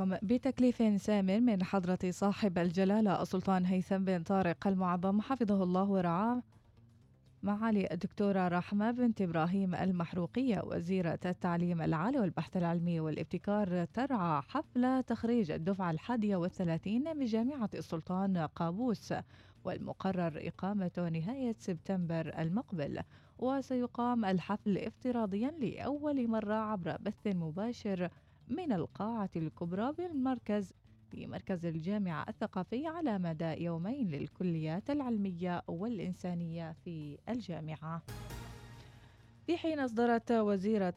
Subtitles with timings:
[0.00, 0.26] عليكم.
[0.26, 6.42] بتكليف سام من حضرة صاحب الجلالة السلطان هيثم بن طارق المعظم حفظه الله ورعاه.
[7.42, 15.50] معالي الدكتورة رحمة بنت إبراهيم المحروقية وزيرة التعليم العالي والبحث العلمي والابتكار ترعى حفل تخريج
[15.50, 19.14] الدفعة الحادية والثلاثين من جامعة السلطان قابوس
[19.64, 23.00] والمقرر إقامته نهاية سبتمبر المقبل.
[23.38, 28.08] وسيقام الحفل افتراضيا لأول مرة عبر بث مباشر
[28.48, 30.72] من القاعة الكبرى بالمركز
[31.10, 38.02] في مركز الجامعة الثقافي على مدى يومين للكليات العلمية والإنسانية في الجامعة.
[39.46, 40.94] في حين أصدرت وزيرة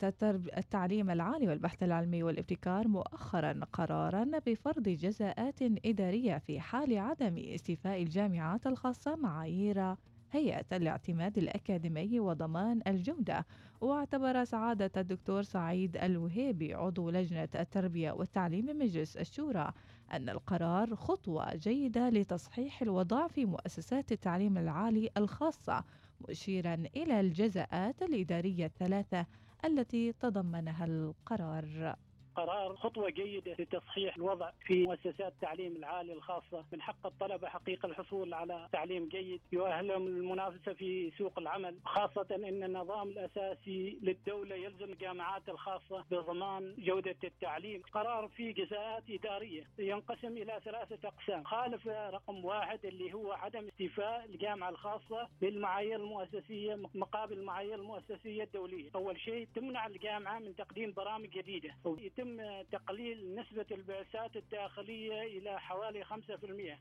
[0.57, 8.67] التعليم العالي والبحث العلمي والابتكار مؤخرا قرارا بفرض جزاءات إدارية في حال عدم استيفاء الجامعات
[8.67, 9.95] الخاصة معايير
[10.35, 13.45] هيئة الاعتماد الأكاديمي وضمان الجودة
[13.81, 19.71] واعتبر سعادة الدكتور سعيد الوهيبي عضو لجنة التربية والتعليم بمجلس الشورى
[20.13, 25.83] أن القرار خطوة جيدة لتصحيح الوضع في مؤسسات التعليم العالي الخاصة
[26.29, 29.25] مشيرا إلى الجزاءات الإدارية الثلاثة
[29.65, 31.95] التي تضمنها القرار.
[32.35, 36.65] قرار خطوة جيدة لتصحيح الوضع في مؤسسات التعليم العالي الخاصة.
[36.71, 42.63] من حق الطلبة حقيقة الحصول على تعليم جيد يؤهلهم المنافسة في سوق العمل خاصة أن
[42.63, 47.81] النظام الأساسي للدولة يلزم الجامعات الخاصة بضمان جودة التعليم.
[47.91, 51.43] قرار فيه جزاءات إدارية ينقسم إلى ثلاثة أقسام.
[51.43, 58.89] خالف رقم واحد اللي هو عدم استيفاء الجامعة الخاصة بالمعايير المؤسسية مقابل المعايير المؤسسية الدولية.
[58.95, 61.75] أول شيء تمنع الجامعة من تقديم برامج جديدة.
[61.83, 66.09] ويتم يتم تقليل نسبة البعثات الداخلية إلى حوالي 5%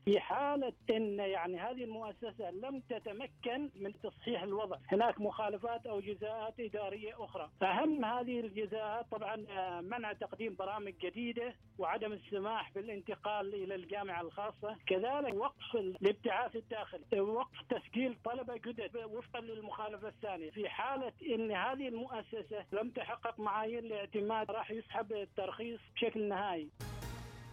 [0.05, 4.77] في حالة أن يعني هذه المؤسسة لم تتمكن من تصحيح الوضع.
[4.91, 7.49] هناك مخالفات أو جزاءات إدارية أخرى.
[7.63, 9.35] أهم هذه الجزاءات طبعا
[9.81, 14.75] منع تقديم برامج جديدة وعدم السماح بالانتقال إلى الجامعة الخاصة.
[14.87, 20.51] كذلك وقف الابتعاث الداخلي وقف تسجيل طلبة جدد وفقا للمخالفة الثانية.
[20.51, 26.69] في حالة أن هذه المؤسسة لم تحقق معايير الاعتماد راح يسحب الترخيص بشكل نهائي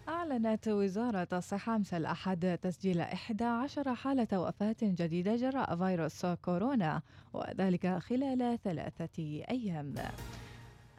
[0.09, 8.59] أعلنت وزارة الصحة أمس الأحد تسجيل 11 حالة وفاة جديدة جراء فيروس كورونا وذلك خلال
[8.65, 9.95] ثلاثة أيام.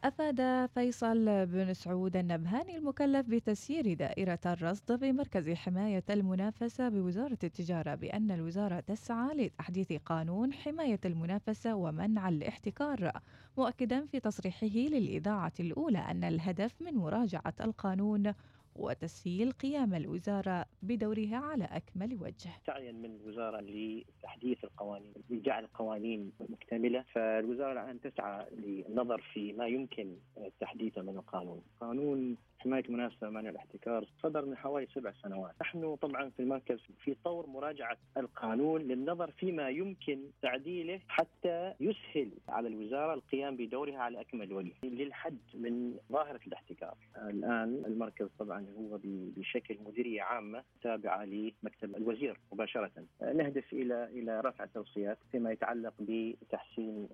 [0.04, 8.32] أفاد فيصل بن سعود النبهاني المكلف بتسيير دائرة الرصد بمركز حماية المنافسة بوزارة التجارة بأن
[8.32, 13.12] الوزارة تسعى لتحديث قانون حماية المنافسة ومنع الاحتكار
[13.58, 18.34] مؤكدا في تصريحه للإذاعة الأولى أن الهدف من مراجعة القانون
[18.76, 22.52] وتسهيل قيام الوزارة بدورها على أكمل وجه.
[22.68, 27.06] سعيا من الوزارة لتحديث القوانين لجعل القوانين مكتملة.
[27.14, 30.16] فالوزارة الآن تسعى للنظر في ما يمكن
[30.60, 31.62] تحديثه من القانون.
[31.82, 37.16] قانون حمايه المنافسه ومنع الاحتكار صدر من حوالي سبع سنوات، نحن طبعا في المركز في
[37.24, 44.54] طور مراجعة القانون للنظر فيما يمكن تعديله حتى يسهل على الوزارة القيام بدورها على أكمل
[44.54, 46.98] وجه للحد من ظاهرة الاحتكار.
[47.18, 52.92] الآن المركز طبعا هو بشكل مديرية عامة تابعة لمكتب الوزير مباشرة.
[53.22, 57.08] نهدف إلى إلى رفع التوصيات فيما يتعلق بتحسين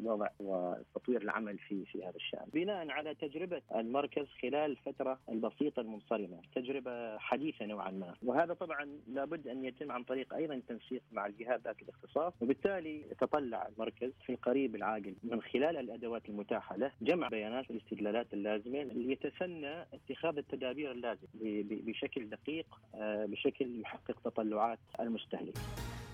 [0.00, 2.46] الوضع وتطوير العمل في في هذا الشأن.
[2.52, 9.48] بناء على تجربة المركز خلال الفترة البسيطة المنصرمة، تجربة حديثة نوعا ما، وهذا طبعا لابد
[9.48, 14.74] أن يتم عن طريق أيضا التنسيق مع الجهات ذات الاختصاص، وبالتالي يتطلع المركز في القريب
[14.74, 21.28] العاجل من خلال الأدوات المتاحة له جمع بيانات والاستدلالات اللازمة ليتسنى اتخاذ التدابير اللازمة
[21.70, 25.58] بشكل دقيق آه، بشكل يحقق تطلعات المستهلك.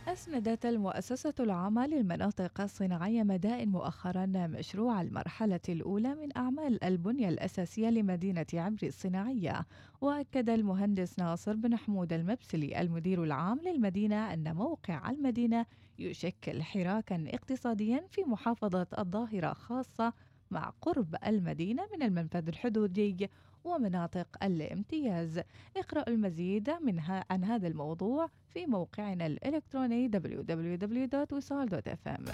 [0.08, 8.46] أسندت المؤسسة العامة للمناطق الصناعية مدائن مؤخرا مشروع المرحلة الأولى من أعمال البنية الأساسية لمدينة
[8.54, 9.66] عمري الصناعية.
[10.00, 15.66] وأكد المهندس ناصر بن حمود المبسلي المدير العام للمدينة أن موقع المدينة
[15.98, 20.12] يشكل حراكا اقتصاديا في محافظة الظاهرة خاصة
[20.50, 23.30] مع قرب المدينة من المنفذ الحدودي.
[23.64, 25.40] ومناطق الامتياز.
[25.76, 32.30] اقرأ المزيد منها عن هذا الموضوع في موقعنا الإلكتروني www.wisal.fm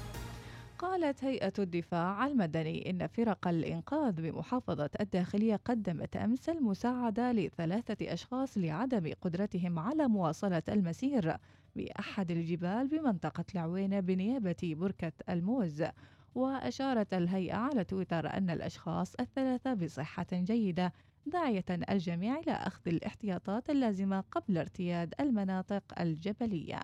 [0.78, 9.12] قالت هيئة الدفاع المدني إن فرق الإنقاذ بمحافظة الداخلية قدمت أمس المساعدة لثلاثة أشخاص لعدم
[9.20, 11.36] قدرتهم على مواصلة المسير
[11.76, 15.84] بأحد الجبال بمنطقة العوينة بنيابة بركة الموز.
[16.34, 20.92] وأشارت الهيئة على تويتر أن الأشخاص الثلاثة بصحة جيدة
[21.26, 26.80] داعية الجميع إلى أخذ الاحتياطات اللازمة قبل ارتياد المناطق الجبلية.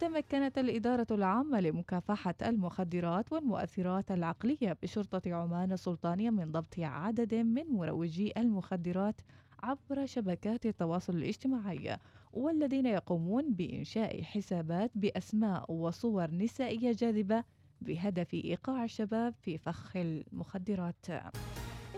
[0.00, 8.32] تمكنت الإدارة العامة لمكافحة المخدرات والمؤثرات العقلية بشرطة عمان السلطانية من ضبط عدد من مروجي
[8.36, 9.20] المخدرات
[9.62, 11.96] عبر شبكات التواصل الاجتماعي
[12.32, 17.44] والذين يقومون بإنشاء حسابات بأسماء وصور نسائية جاذبة
[17.80, 21.06] بهدف إيقاع الشباب في فخ المخدرات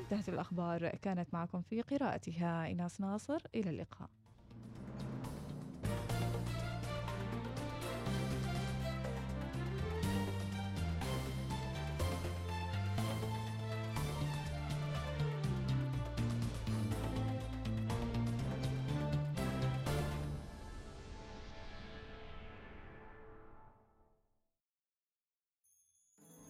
[0.02, 0.88] انتهت الأخبار.
[0.88, 3.38] كانت معكم في قراءتها إناس ناصر.
[3.54, 4.10] إلى اللقاء.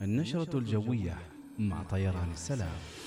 [0.02, 1.18] النشرة الجوية
[1.58, 3.01] مع طيران السلام.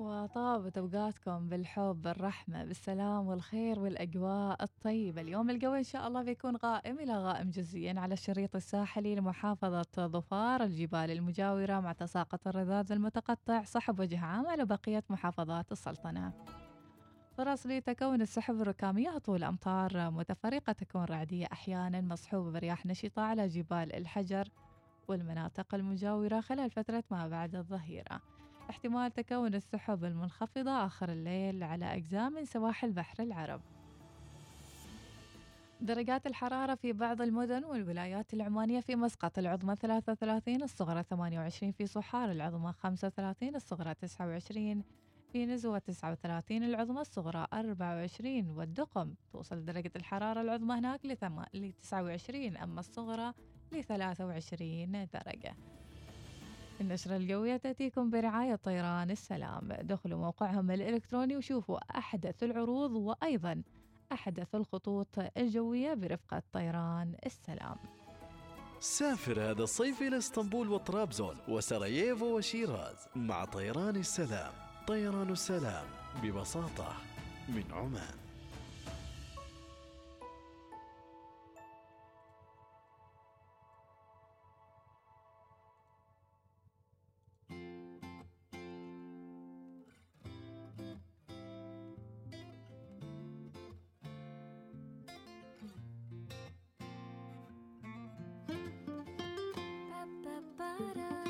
[0.00, 5.20] وطابت أوقاتكم بالحب بالرحمة بالسلام والخير والأجواء الطيبة.
[5.20, 10.62] اليوم الجو إن شاء الله بيكون غائم إلى غائم جزئيا على الشريط الساحلي لمحافظة ظفار
[10.62, 16.32] الجبال المجاورة مع تساقط الرذاذ المتقطع صحب وجه عام على بقية محافظات السلطنة.
[17.40, 23.94] فرص لتكون السحب الركامية طول أمطار متفرقة تكون رعدية أحيانا مصحوبة برياح نشطة على جبال
[23.94, 24.48] الحجر
[25.08, 28.20] والمناطق المجاورة خلال فترة ما بعد الظهيرة.
[28.70, 33.60] احتمال تكون السحب المنخفضة آخر الليل على أجزاء من سواحل بحر العرب.
[35.80, 42.30] درجات الحرارة في بعض المدن والولايات العمانية في مسقط العظمى 33 الصغرى 28 في صحار
[42.30, 44.82] العظمى 35 الصغرى 29
[45.32, 52.80] في نزوة 39 العظمى الصغرى 24 والدقم توصل درجة الحرارة العظمى هناك ل 29 أما
[52.80, 53.32] الصغرى
[53.72, 55.56] ل 23 درجة.
[56.80, 59.68] النشرة الجوية تأتيكم برعاية طيران السلام.
[59.82, 63.62] دخلوا موقعهم الإلكتروني وشوفوا أحدث العروض وأيضا
[64.12, 67.76] أحدث الخطوط الجوية برفقة طيران السلام.
[68.80, 74.69] سافر هذا الصيف إلى إسطنبول وطرابزون وسراييفو وشيراز مع طيران السلام.
[74.86, 75.84] طيران السلام
[76.22, 76.92] ببساطة
[77.48, 78.20] من عمان.
[100.60, 101.29] قلبي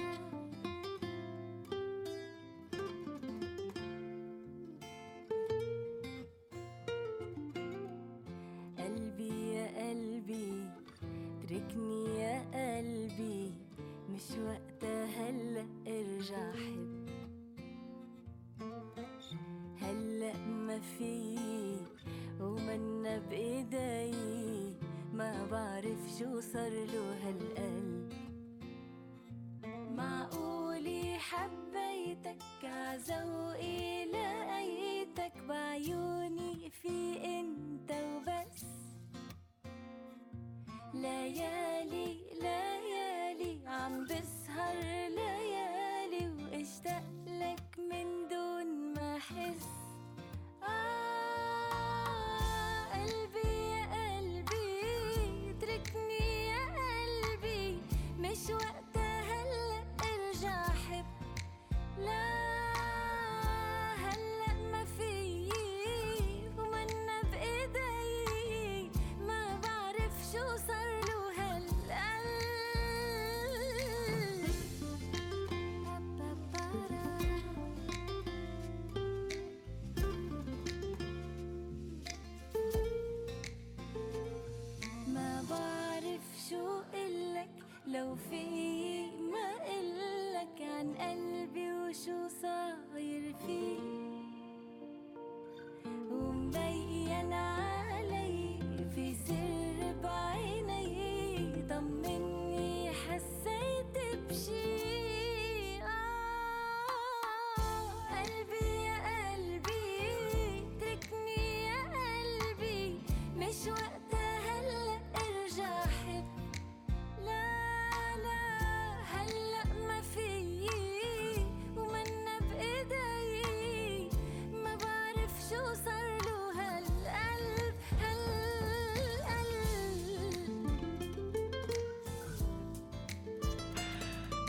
[26.18, 28.12] شو صار له هالقلب؟
[29.96, 38.64] معقولي حبيتك عذوقي لقيتك بعيوني في انت وبس.
[40.94, 41.59] ليالي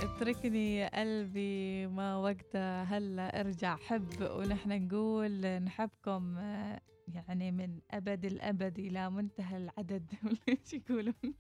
[0.01, 3.75] اتركني يا قلبي ما وقتها هلا ارجع.
[3.75, 10.11] حب ونحن نقول نحبكم آه، يعني من أبد الأبد إلى منتهى العدد.
[10.49, 11.13] إيش يقولون؟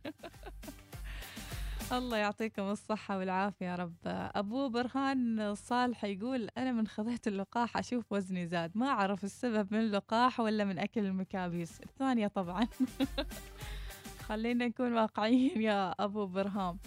[1.91, 3.95] الله يعطيكم الصحة والعافية يا رب.
[4.05, 8.71] أبو برهان الصالح يقول أنا من خذيت اللقاح أشوف وزني زاد.
[8.75, 11.81] ما أعرف السبب من اللقاح ولا من أكل المكابيس.
[11.81, 12.67] الثانية طبعا.
[14.27, 16.77] خلينا نكون واقعيين يا أبو برهان.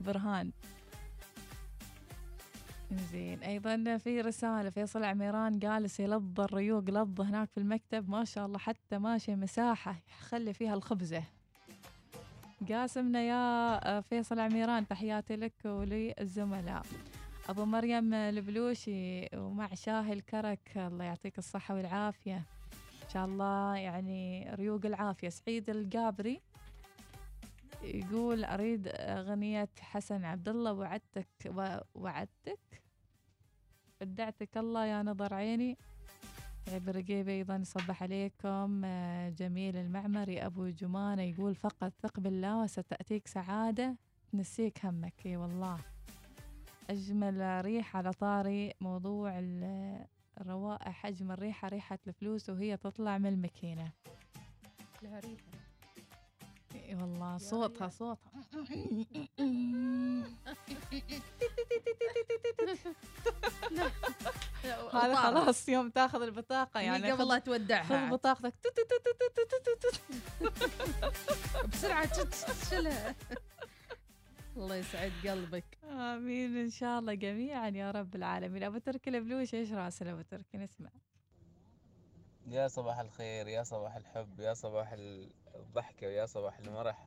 [0.00, 0.52] برهان
[2.96, 3.42] زين.
[3.42, 8.58] أيضا في رسالة فيصل عميران جالس يلظ الريوق لظ هناك في المكتب ما شاء الله
[8.58, 11.22] حتى ماشي مساحة خلي فيها الخبزة.
[12.68, 16.82] قاسمنا يا فيصل عميران تحياتي لك وللزملاء.
[17.48, 22.36] أبو مريم البلوشي ومع شاهي الكرك الله يعطيك الصحة والعافية.
[23.04, 25.28] إن شاء الله يعني ريوق العافية.
[25.28, 26.40] سعيد القابري
[27.82, 31.52] يقول أريد أغنية حسن عبد الله وعدتك
[31.94, 32.81] وعدتك؟
[34.02, 35.76] ودعتك الله يا نظر عيني.
[36.68, 43.26] عيب الرقيبة أيضا يصبح عليكم آه، جميل المعمري أبو جمانة يقول فقط ثق بالله وستأتيك
[43.28, 43.96] سعادة.
[44.32, 45.26] تنسيك همك.
[45.26, 45.78] إي والله.
[46.90, 50.06] أجمل ريح على طاري موضوع ال-
[50.40, 53.92] الروائح أجمل ريحة ريحة الفلوس وهي تطلع من الماكينة.
[55.02, 55.42] لها ريحة.
[56.74, 57.38] إي والله.
[57.38, 58.32] صوتها صوتها.
[64.94, 67.84] هذا خلاص يوم تاخذ البطاقة يعني يعني قبل لا تودعها.
[68.08, 68.10] خذ.
[68.12, 68.54] بطاقتك.
[68.62, 71.66] تت- تت- تت- تت- تت- تت.
[71.72, 73.14] بسرعة تت- تت- شلها
[74.56, 75.64] الله يسعد قلبك.
[75.84, 78.62] آمين إن شاء الله جميعا يا رب العالمين.
[78.62, 80.90] أبو تركي البلوش إيش راسل أبو تركي؟ نسمع.
[82.46, 84.94] يا صباح الخير يا صباح الحب يا صباح
[85.56, 87.06] الضحكة ويا صباح المرح.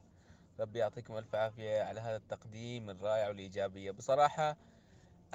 [0.59, 3.91] ربي يعطيكم ألف عافية على هذا التقديم الرائع والإيجابية.
[3.91, 4.57] بصراحة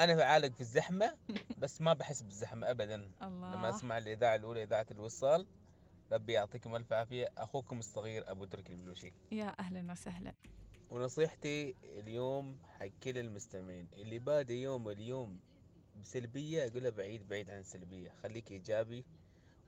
[0.00, 1.16] أنا عالق في الزحمة
[1.62, 2.96] بس ما بحس بالزحمة أبدا.
[2.96, 3.68] لما الله.
[3.76, 5.46] أسمع الإذاعة الأولى إذاعة الوصال
[6.12, 7.28] ربي يعطيكم ألف عافية.
[7.38, 10.34] أخوكم الصغير أبو تركي البلوشي يا أهلا وسهلا.
[10.90, 15.40] ونصيحتي اليوم حق كل المستمعين اللي بادئ يوم اليوم
[16.02, 18.10] بسلبية أقولها بعيد بعيد عن السلبية.
[18.22, 19.04] خليك إيجابي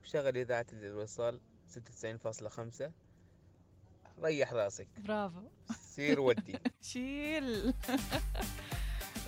[0.03, 2.91] وشغل إذاعة الوصال 96.5
[4.23, 4.87] ريح راسك.
[4.97, 5.41] برافو.
[5.81, 6.59] سير ودي.
[6.81, 7.73] شيل.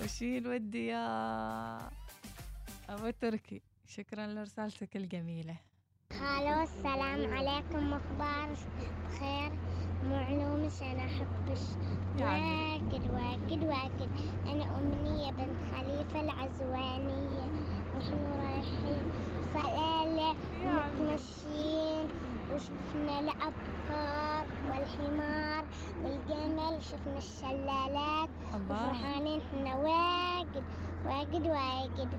[0.04, 1.78] وشيل ودي يا
[2.88, 3.62] أبو تركي.
[3.86, 5.56] شكرا لرسالتك الجميلة.
[6.12, 7.92] هلا والسلام عليكم.
[7.92, 8.56] أخبار
[9.08, 9.52] بخير
[10.04, 11.60] معلومش أنا احبش
[12.18, 14.10] يعني واكد واكد واكد
[14.46, 17.46] أنا أمنية بنت خليفة العزوانية.
[17.98, 19.02] نحن رايحين
[19.54, 22.08] صلالة ومتمشين
[22.56, 25.64] وشفنا الأبقار والحمار
[26.02, 29.74] والجمل شفنا الشلالات وفرحانين إحنا.
[29.76, 30.64] واجد
[31.06, 32.10] واجد واجد.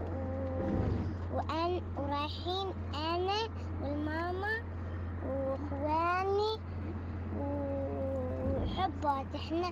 [0.00, 1.36] و...
[1.36, 3.48] وأن ورايحين أنا
[3.82, 4.62] والماما
[5.26, 6.52] وإخواني
[7.38, 9.26] وحبات.
[9.36, 9.68] إحنا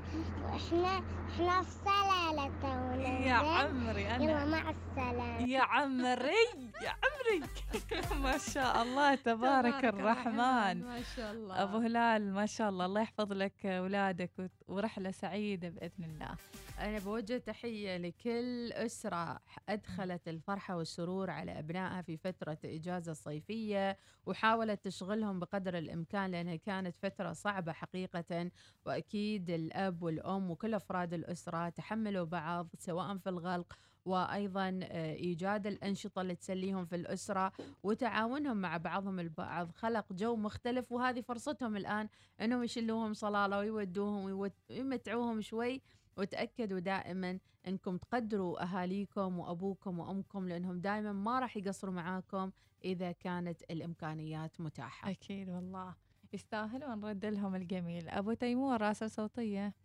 [0.55, 1.03] إحنا
[1.35, 5.41] إحنا في سلالة تونا يا؟ عمري يلا أنا مع السلامة.
[5.49, 6.70] يا عمري.
[6.83, 7.47] يا عمري.
[8.25, 10.83] ما شاء الله تبارك الرحمن.
[10.83, 11.63] ما شاء الله.
[11.63, 12.87] أبو هلال ما شاء الله.
[12.87, 16.37] الله يحفظ لك اولادك ورحلة سعيدة بإذن الله.
[16.81, 24.85] أنا بوجه تحية لكل أسرة أدخلت الفرحة والسرور على أبنائها في فترة إجازة صيفية وحاولت
[24.85, 28.51] تشغلهم بقدر الإمكان لأنها كانت فترة صعبة حقيقة
[28.87, 36.23] وأكيد الأب والأم وكل أفراد الأسرة تحملوا بعض سواء في الغلق وأيضا آه، إيجاد الأنشطة
[36.23, 37.53] اللي تسليهم في الأسرة
[37.83, 39.71] وتعاونهم مع بعضهم البعض.
[39.73, 42.09] خلق جو مختلف وهذه فرصتهم الآن
[42.41, 45.83] أنهم يشلوهم صلالة ويودوهم ويمتعوهم شوي.
[46.17, 47.39] وتأكدوا دائما
[47.69, 52.51] أنكم تقدروا أهاليكم وأبوكم وأمكم لأنهم دائما ما راح يقصروا معاكم
[52.85, 55.11] إذا كانت الإمكانيات متاحة.
[55.11, 55.95] أكيد والله.
[56.33, 58.09] يستاهلون نرد لهم الجميل.
[58.09, 59.75] أبو تيمور راسل صوتية.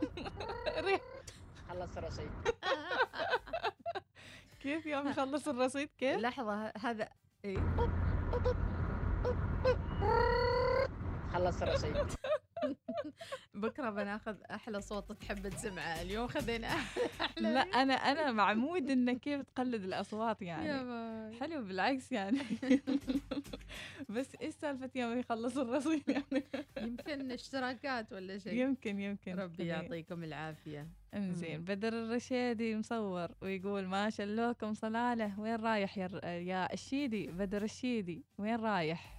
[1.76, 2.30] خلص الرصيد.
[4.62, 7.08] كيف يوم يخلص الرصيد؟ كيف؟ لحظة هذا
[7.44, 7.58] إيه؟
[11.32, 11.96] خلص الرصيد.
[13.54, 16.02] بكرة بناخذ أحلى صوت تحب تسمعه.
[16.02, 21.36] اليوم خذينا أحلى لا أنا أنا معمود انك كيف تقلد الأصوات يعني.
[21.40, 22.38] حلو بالعكس يعني.
[24.14, 26.44] بس إيش سالفة يوم يخلص الرصيد يعني؟
[26.82, 28.52] يمكن اشتراكات ولا شيء.
[28.52, 29.34] يمكن يمكن.
[29.34, 29.66] ربي.
[29.66, 30.88] يعطيكم العافية.
[31.14, 31.64] إنزين.
[31.64, 38.56] بدر الرشيدي مصور ويقول ما شلوكم صلاله وين رايح يا, يا الشيدي؟ بدر الشيدي وين
[38.56, 39.15] رايح؟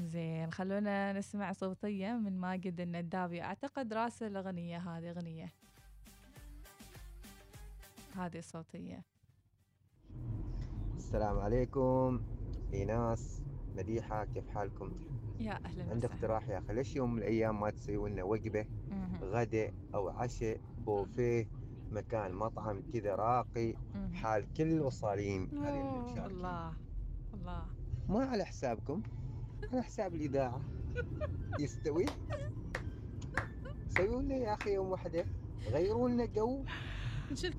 [0.00, 5.52] زين خلونا نسمع صوتية من ماجد الندابي أعتقد راس الأغنية هذه أغنية.
[8.16, 9.02] هذه الصوتية
[10.96, 12.22] السلام عليكم.
[12.70, 13.42] في ناس
[13.76, 14.92] مديحة كيف حالكم؟
[15.40, 18.66] يا أهلا عندي وسهلا اقتراح يا أخي ليش يوم من الأيام ما تسوي لنا وجبة.
[19.22, 21.48] غداء أو عشاء بوفيه
[21.90, 23.74] مكان مطعم كذا راقي.
[23.94, 25.42] بحال كل المشاركين
[26.26, 26.72] الله
[27.34, 27.66] الله.
[28.08, 29.02] ما على حسابكم.
[29.70, 30.60] على حساب الإذاعة.
[31.60, 32.06] يستوي.
[33.88, 35.26] سووا لنا يا أخي يوم واحدة
[35.70, 36.64] غيروا لنا جو.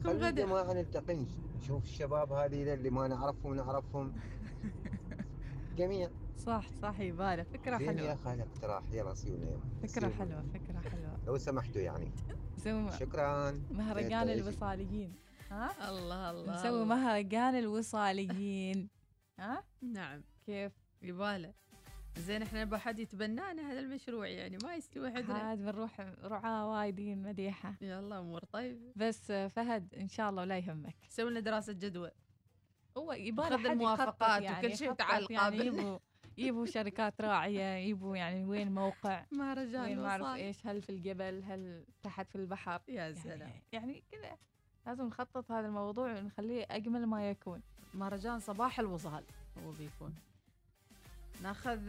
[0.03, 0.29] خلوا غدا.
[0.29, 1.25] الجماعة نلتقي.
[1.57, 4.13] نشوف الشباب هذه اللي ما نعرفهم نعرفهم.
[5.77, 6.10] جميع.
[6.38, 8.83] صح صح يباله فكرة زين يا أخي هذا اقتراح.
[8.91, 9.62] يلا سووا لنا يوم.
[9.83, 10.12] فكرة سووا.
[10.12, 11.19] حلوة فكرة حلوة.
[11.25, 12.12] لو سمحتوا يعني.
[12.57, 13.51] نسوي شكرا.
[13.72, 14.33] مهرجان تعيشي.
[14.33, 15.13] الوصاليين.
[15.51, 16.55] ها؟ الله الله.
[16.55, 16.86] نسوي.
[16.86, 18.89] مهرجان الوصاليين.
[19.39, 20.24] ها؟ نعم.
[20.45, 21.53] كيف؟ يباله
[22.17, 27.22] زين إحنا نبغى حد يتبنانا هذا المشروع يعني ما يستوي حدنا عاد بنروح رعاة وايدين
[27.24, 27.75] مديحة.
[27.82, 28.91] يلا أمور طيب.
[28.96, 30.96] بس فهد إن شاء الله ولا يهمك.
[31.10, 32.12] سوي لنا دراسة جدوى.
[32.98, 35.67] هو يبغى خذ الموافقات وكل شيء تعال يعني قابل.
[35.67, 36.00] يبوا
[36.38, 40.25] يبوا شركات راعية يبوا يعني وين موقع مهرجان وين ما أعرف.
[40.25, 42.82] إيش هل في الجبل هل تحت في البحر.
[42.88, 43.39] يا سلام.
[43.39, 44.38] يعني, يعني كذا
[44.88, 47.62] لازم نخطط هذا الموضوع ونخليه أجمل ما يكون.
[47.93, 49.24] مهرجان صباح الوصال
[49.58, 50.15] هو بيكون.
[51.42, 51.80] ناخذ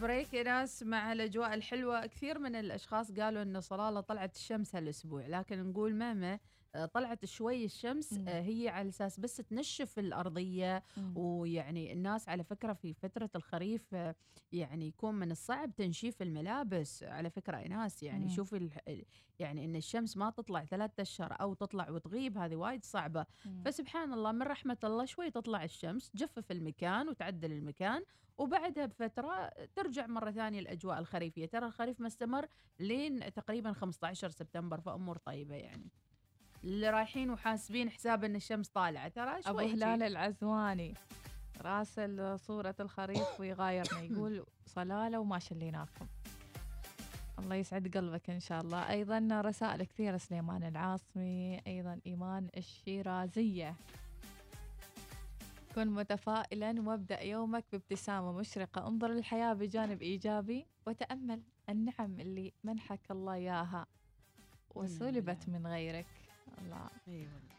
[0.00, 2.06] بريك ناس مع الأجواء الحلوة.
[2.06, 6.40] كثير من الأشخاص قالوا إن صلاله طلعت الشمس هالأسبوع لكن نقول ماما آه،
[6.94, 8.28] طلعت شوي الشمس مم.
[8.28, 11.12] آه، هي على أساس بس تنشف الأرضية مم.
[11.18, 14.14] ويعني الناس على فكرة في فترة الخريف آه،
[14.52, 18.30] يعني يكون من الصعب تنشيف الملابس على فكرة يا ناس يعني مم.
[18.30, 18.70] شوفي
[19.38, 23.62] يعني إن الشمس ما تطلع ثلاثة أشهر أو تطلع وتغيب هذه وايد صعبة مم.
[23.64, 28.02] فسبحان الله من رحمة الله شوي تطلع الشمس تجفف المكان وتعدل المكان
[28.38, 32.46] وبعدها بفترة ترجع مرة ثانية الأجواء الخريفية ترى الخريف مستمر
[32.80, 35.90] لين تقريبا 15 سبتمبر فأمور طيبة يعني
[36.64, 39.08] اللي رايحين وحاسبين حساب إن الشمس طالعة.
[39.08, 39.74] ترى شوي أبو.
[39.74, 40.94] هلال العزواني
[41.60, 46.06] راسل صورة الخريف ويغايرنا يقول صلالة وما شليناكم.
[47.38, 48.90] الله يسعد قلبك إن شاء الله.
[48.90, 53.74] أيضا رسائل كثيرة سليمان العاصمي أيضا إيمان الشيرازية.
[55.74, 58.86] كن متفائلا وابدأ يومك بابتسامة مشرقة.
[58.86, 63.86] انظر للحياة بجانب إيجابي وتأمل النعم اللي منحك الله إياها
[64.74, 66.23] وسلبت من غيرك.
[66.62, 66.88] الله.
[67.08, 67.54] إي والله.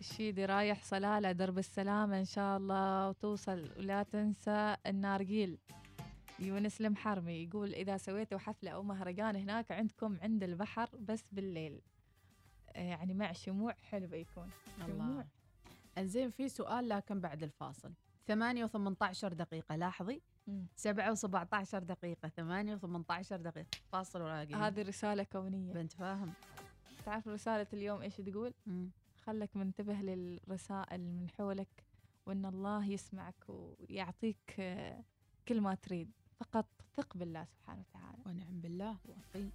[0.00, 5.58] الشيدي رايح صلالة درب السلامة إن شاء الله وتوصل ولا تنسى النارجيل
[6.38, 11.80] يونس المحرمي يقول إذا سويتوا حفلة أو مهرجان هناك عندكم عند البحر بس بالليل.
[12.76, 14.50] آه، يعني مع شموع حلو بيكون
[14.84, 15.24] الله.
[15.98, 17.92] انزين في سؤال لكن بعد الفاصل.
[18.26, 20.22] 8 و18 دقيقة لاحظي.
[20.46, 20.66] مم.
[20.76, 23.66] 7 و17 دقيقة 8 و18 دقيقة.
[23.92, 25.72] فاصل وراجعين هذه رسالة كونية.
[25.72, 26.32] بنت فاهم.
[27.06, 28.90] تعرف رسالة اليوم إيش تقول؟ مم.
[29.24, 31.84] خلك منتبه للرسائل من حولك
[32.26, 35.04] وإن الله يسمعك ويعطيك آه،
[35.48, 36.10] كل ما تريد.
[36.40, 36.66] فقط
[36.96, 38.18] ثق بالله سبحانه وتعالى.
[38.26, 38.96] ونعم بالله.
[39.04, 39.50] وأخي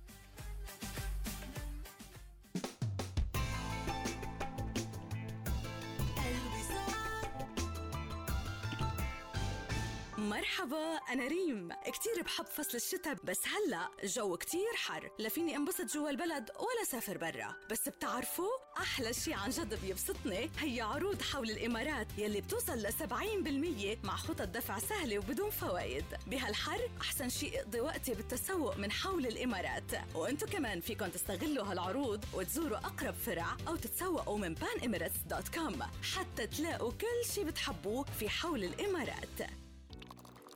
[10.22, 11.70] مرحبا أنا ريم.
[11.86, 15.10] كتير بحب فصل الشتاء بس هلأ الجو كتير حر.
[15.20, 17.56] لا فيني انبسط جوا البلد ولا سافر برا.
[17.72, 24.06] بس بتعرفوا أحلى شي عن جد بيبسطني هي عروض حول الإمارات يلي بتوصل ل 70%
[24.06, 26.06] مع خطط دفع سهلة وبدون فوائد.
[26.28, 30.16] بهالحر أحسن شي اقضي وقتي بالتسوق من حول الإمارات.
[30.16, 35.84] وأنتو كمان فيكن تستغلوا هالعروض وتزوروا أقرب فرع أو تتسوقوا من panemirates.com
[36.16, 39.61] حتى تلاقوا كل شي بتحبوه في حول الإمارات.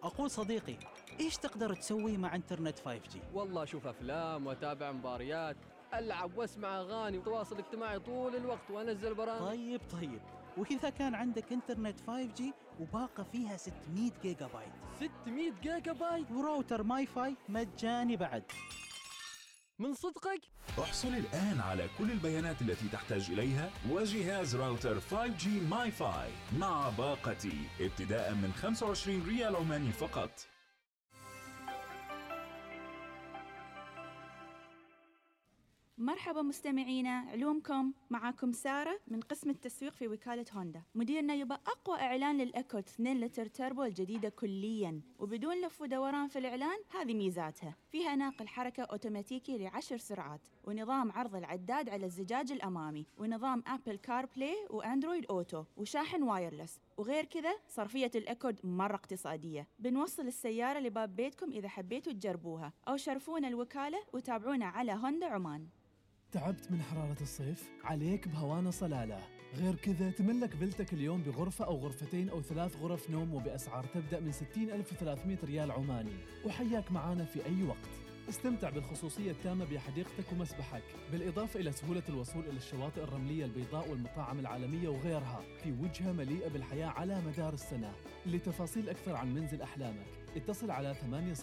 [0.05, 0.75] أقول صديقي
[1.19, 5.57] إيش تقدر تسوي مع إنترنت 5G؟ والله أشوف أفلام وأتابع مباريات
[5.93, 9.39] ألعب وأسمع أغاني وتواصل اجتماعي طول الوقت وأنزل برامج.
[9.39, 10.21] طيب طيب.
[10.57, 12.43] وإذا كان عندك إنترنت 5G
[12.79, 15.11] وباقة فيها 600 جيجا بايت.
[15.23, 18.43] 600 جيجا بايت؟ و router MiFi مجاني بعد.
[19.79, 20.41] من صدقك؟
[20.79, 28.33] احصل الآن على كل البيانات التي تحتاج إليها وجهاز راوتر 5G MiFi مع باقتي ابتداء
[28.33, 30.54] من 25 ريال عماني فقط.
[35.97, 40.84] مرحبا مستمعينا علومكم معاكم سارة من قسم التسويق في وكالة هوندا.
[40.95, 45.01] مديرنا يبقى أقوى إعلان للأكورد 2 لتر تربو الجديدة كليا.
[45.19, 47.75] وبدون لف ودوران في الإعلان هذه ميزاتها.
[47.91, 54.25] فيها ناقل حركة أوتوماتيكي لعشر سرعات ونظام عرض العداد على الزجاج الأمامي ونظام أبل كار
[54.25, 56.79] بلاي وأندرويد أوتو وشاحن wireless.
[56.97, 59.67] وغير كذا صرفية الأكورد مرة اقتصادية.
[59.79, 65.67] بنوصل السيارة لباب بيتكم إذا حبيتوا تجربوها أو شرفونا الوكالة وتابعونا على هوندا عمان.
[66.36, 69.19] تعبت من حرارة الصيف؟ عليك بهوانا صلالة.
[69.56, 74.32] غير كذا تملك فيلتك اليوم بغرفة أو غرفتين أو ثلاث غرف نوم وبأسعار تبدأ من
[74.32, 76.15] 60300 ريال عماني.
[76.45, 78.04] وحياك معانا في أي وقت.
[78.29, 84.89] استمتع بالخصوصية التامة بحديقتك ومسبحك بالإضافة إلى سهولة الوصول إلى الشواطئ الرملية البيضاء والمطاعم العالمية
[84.89, 87.93] وغيرها في وجهة مليئة بالحياة على مدار السنة.
[88.25, 91.33] لتفاصيل أكثر عن منزل أحلامك اتصل على 800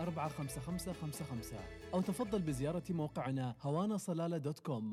[0.00, 1.58] 45555
[1.94, 4.92] أو تفضل بزيارة موقعنا هوانا صلالة dot com.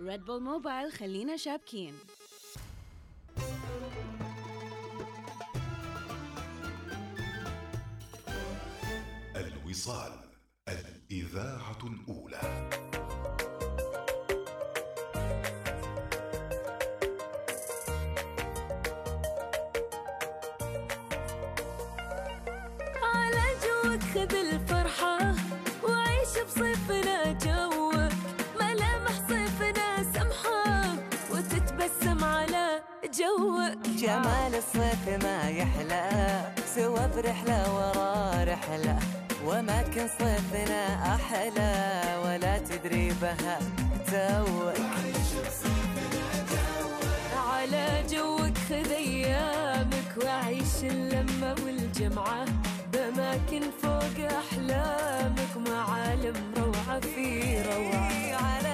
[0.00, 1.94] ريد بول موبايل خلينا شابكين
[9.36, 10.12] الوصال
[10.68, 12.70] الإذاعة الأولى.
[23.02, 25.34] على جوك خذ الفرحة
[25.84, 27.35] وعيش بصيفنا
[34.06, 36.08] جمال الصيف ما يحلى
[36.74, 38.98] سوى برحلة ورا رحلة.
[39.44, 43.58] وأماكن صيفنا أحلى ولا تدري بها
[44.06, 44.78] توك.
[47.50, 52.44] على جوك خذ أيامك وعيش اللمة والجمعة.
[52.92, 58.65] بأماكن فوق أحلامك معالم روعة في روعة.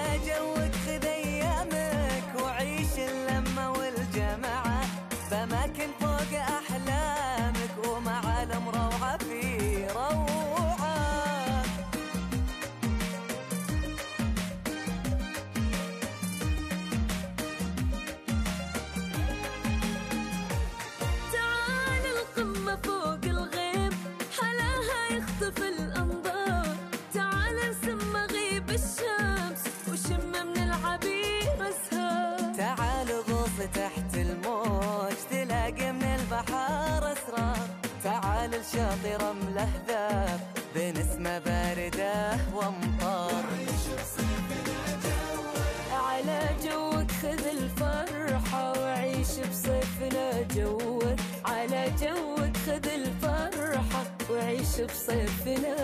[50.63, 55.75] جوك على جوك خذ الفرحة وعيش بصيفنا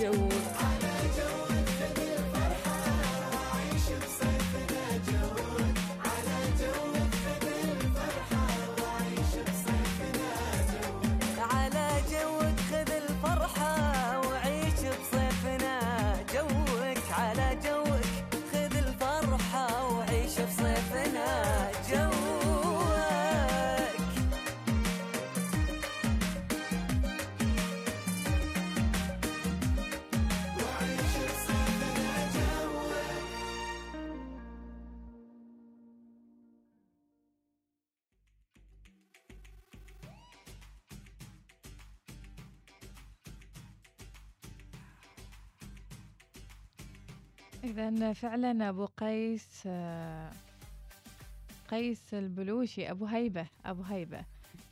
[0.00, 0.32] جوك
[47.88, 49.68] إذا فعلا أبو قيس
[51.70, 54.24] قيس البلوشي أبو هيبة أبو هيبة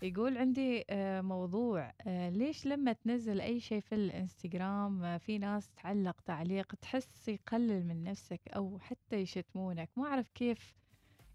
[0.03, 5.71] يقول عندي آه، موضوع آه، ليش لما تنزل أي شيء في الإنستغرام آه، في ناس
[5.83, 10.75] تعلق تعليق تحس يقلل من نفسك أو حتى يشتمونك؟ ما أعرف كيف.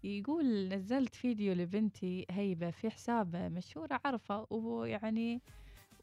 [0.04, 5.40] يقول نزلت فيديو لبنتي هيبة في حساب مشهورة عارفة ويعني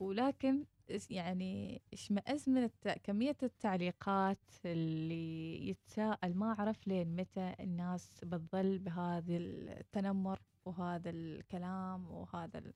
[0.01, 0.65] ولكن
[1.09, 2.87] يعني اشمئز من الت...
[2.87, 12.57] كمية التعليقات اللي يتساءل ما أعرف لين متى الناس بتظل بهذا التنمر وهذا الكلام وهذا
[12.59, 12.73] ال...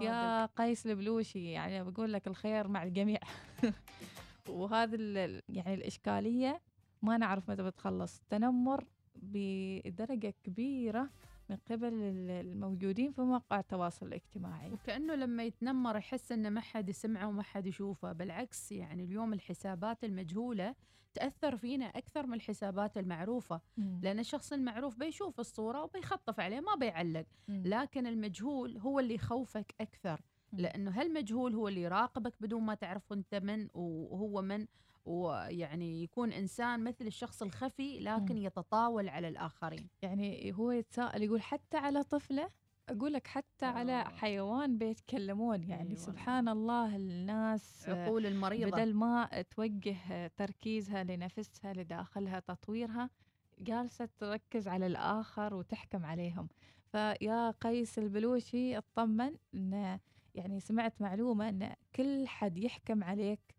[0.00, 3.20] يا قيس البلوشي يعني بقول لك الخير مع الجميع.
[4.48, 5.42] وهذا ال...
[5.48, 6.60] يعني الإشكالية
[7.02, 8.22] ما نعرف متى بتخلص.
[8.30, 8.84] تنمر
[9.14, 11.10] بدرجة كبيرة
[11.50, 14.72] من قبل ال- الموجودين في مواقع التواصل الاجتماعي.
[14.72, 18.12] وكأنه لما يتنمر يحس إن ما حد يسمعه وما حد يشوفه.
[18.12, 20.74] بالعكس يعني اليوم الحسابات المجهولة
[21.14, 23.60] تأثر فينا أكثر من الحسابات المعروفة.
[23.76, 24.00] مم.
[24.02, 27.26] لأن الشخص المعروف بيشوف الصورة وبيخطف عليه ما بيعلق.
[27.48, 27.62] مم.
[27.66, 30.20] لكن المجهول هو اللي يخوفك أكثر.
[30.52, 34.66] لأنه هالمجهول هو اللي يراقبك بدون ما تعرف أنت من وهو من.
[35.06, 39.88] ويعني يكون إنسان مثل الشخص الخفي لكن يتطاول على الآخرين.
[40.02, 42.50] يعني هو يتساءل يقول حتى على طفله؟
[42.88, 46.00] أقول لك حتى على حيوان بيتكلمون يعني أيوة.
[46.00, 48.70] سبحان الله الناس آه، عقول المريضة.
[48.70, 53.10] بدل ما توجه تركيزها لنفسها لداخلها تطويرها
[53.58, 56.48] جالسة تركز على الآخر وتحكم عليهم.
[56.92, 59.98] فيا قيس البلوشي اطمن إن
[60.34, 63.55] يعني سمعت معلومة إن كل حد يحكم عليك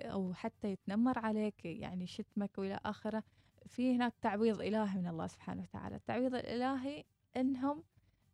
[0.00, 3.22] أو حتى يتنمر عليك يعني شتمك وإلى آخره
[3.66, 5.96] في هناك تعويض إلهي من الله سبحانه وتعالى.
[5.96, 7.04] التعويض الإلهي
[7.36, 7.84] إنهم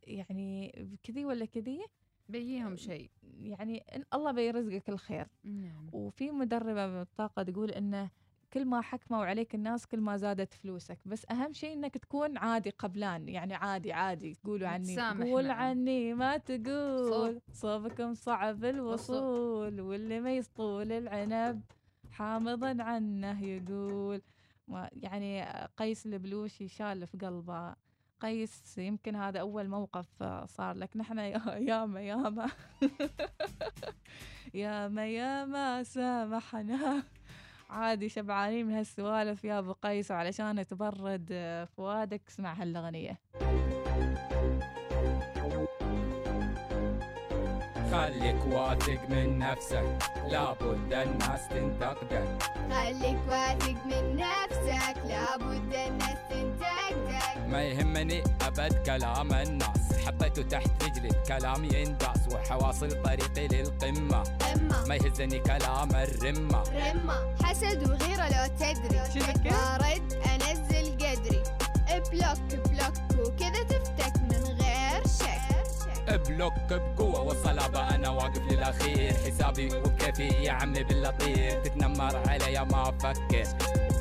[0.03, 0.72] يعني
[1.03, 1.85] كذي ولا كذي؟
[2.29, 3.11] بيجيهم شيء.
[3.40, 5.29] يعني إن الله بيرزقك الخير.
[5.44, 5.90] نعم.
[5.92, 8.11] وفي مدربة من الطاقة تقول إنه
[8.55, 10.99] كل ما حكموا عليك الناس كل ما زادت فلوسك.
[11.07, 14.95] بس أهم شيء إنك تكون عادي قبلان يعني عادي عادي تقولوا عني
[15.33, 15.55] قول معه.
[15.55, 21.61] عني ما تقول صوبكم صعب الوصول واللي ما يسطول العنب
[22.11, 24.23] حامضا عنه يقول.
[24.93, 25.45] يعني
[25.77, 27.75] قيس البلوشي شال في قلبه.
[28.21, 30.97] قيس يمكن هذا أول موقف صار لك.
[30.97, 32.51] نحن يا- ياما ياما.
[34.55, 37.03] ياما ياما سامحنا.
[37.70, 43.18] عادي شبعانين من هالسوالف يا أبو قيس وعلشان تبرد آه، فؤادك اسمع هالأغنية.
[47.92, 49.98] خليك واثق من نفسك
[50.31, 56.74] لابد الناس تنتقدك خليك واثق من نفسك لابد الناس تنتقدك
[57.55, 60.07] ما يهمني أبد كلام الناس.
[60.07, 62.21] حطيته تحت رجلي كلام ينداس.
[62.33, 64.23] وحواصل طريقي للقمة.
[64.23, 64.85] قمة.
[64.88, 66.62] ما يهزني كلام الرمة.
[66.62, 67.37] رمة.
[67.45, 68.99] حسد وغيرة لو تدري.
[69.45, 71.43] بارد أنزل قدري.
[72.11, 76.29] block block وكذا تفتك من غير شك.
[76.29, 77.95] بلوك بقوة والصلابة.
[77.95, 79.12] أنا واقف للأخير.
[79.12, 83.45] حسابي وكيفي يا عمي باللطير تتنمر علي ما أفكر.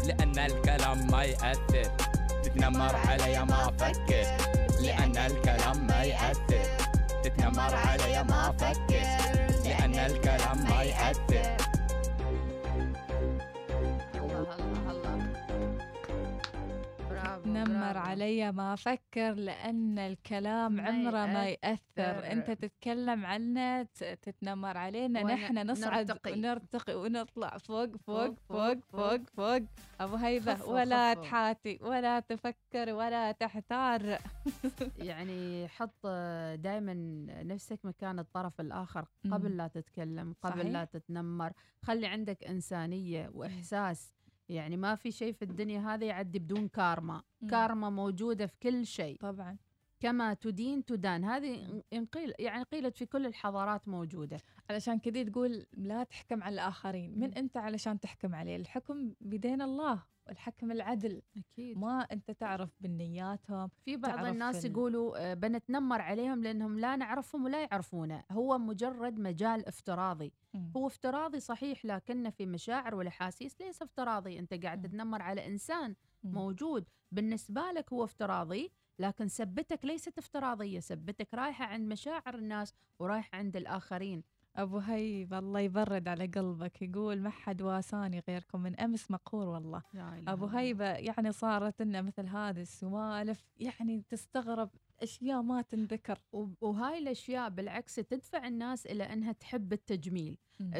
[0.06, 2.12] لأن الكلام ما يأثر.
[2.54, 4.26] تتنمر علي ما أفكر
[4.82, 6.66] لأن الكلام ما يأثر.
[7.24, 9.06] تتنمر علي ما أفكر
[9.66, 11.73] لأن الكلام ما يأثر.
[17.54, 22.32] برافو نمر علي ما أفكر لأن الكلام عمره ما يأثر يأثر.
[22.32, 26.32] أنت تتكلم عنه ت- تتنمر علينا نحن نصعد نرتقي.
[26.32, 29.62] ونرتقي ونطلع فوق فوق فوق، فوق فوق
[30.00, 31.13] هيبة خفوا، ولا.
[31.13, 34.18] تحاتي ولا تفكر ولا تحتار
[35.10, 36.06] يعني حط
[36.56, 36.94] دائما
[37.44, 39.06] نفسك مكان الطرف الآخر.
[39.32, 40.72] قبل لا تتكلم قبل صحيح.
[40.72, 44.13] لا تتنمر خلي عندك إنسانية وإحساس
[44.54, 47.24] يعني ما في شيء في الدنيا هذه يعدي بدون كارما.
[47.42, 47.50] مم.
[47.50, 49.18] كارما موجودة في كل شيء.
[49.20, 49.58] طبعا.
[50.00, 51.24] كما تدين تدان.
[51.24, 54.38] هذه إن قيل يعني قيلت في كل الحضارات موجودة.
[54.70, 57.20] علشان كذي تقول لا تحكم على الآخرين.
[57.20, 60.04] من أنت علشان تحكم عليه؟ الحكم بيدين الله.
[60.28, 61.22] والحكم العدل.
[61.38, 61.78] أكيد.
[61.78, 67.46] ما أنت تعرف بالنياتهم في بعض الناس ال- يقولوا آه، بنتنمر عليهم لأنهم لا نعرفهم
[67.46, 70.34] ولا يعرفونا هو مجرد مجال افتراضي.
[70.54, 70.72] مم.
[70.78, 74.40] هو افتراضي صحيح لكنه في مشاعر والأحاسيس ليس افتراضي.
[74.40, 76.32] أنت قاعد تتنمر على إنسان مم.
[76.34, 76.86] موجود.
[77.12, 80.80] بالنسبة لك هو افتراضي لكن سبتك ليست افتراضية.
[80.80, 84.24] سبتك رايحة عند مشاعر الناس ورايحة عند الآخرين.
[84.56, 86.82] أبو هيب الله يبرد على قلبك.
[86.82, 89.82] يقول ما حد واساني غيركم من أمس مقهور والله.
[90.28, 94.70] أبو هيبة يعني صارت لنا مثل هذه السوالف يعني تستغرب
[95.02, 96.20] أشياء ما تنذكر.
[96.62, 100.38] وهاي الأشياء بالعكس تدفع الناس إلى إنها تحب التجميل.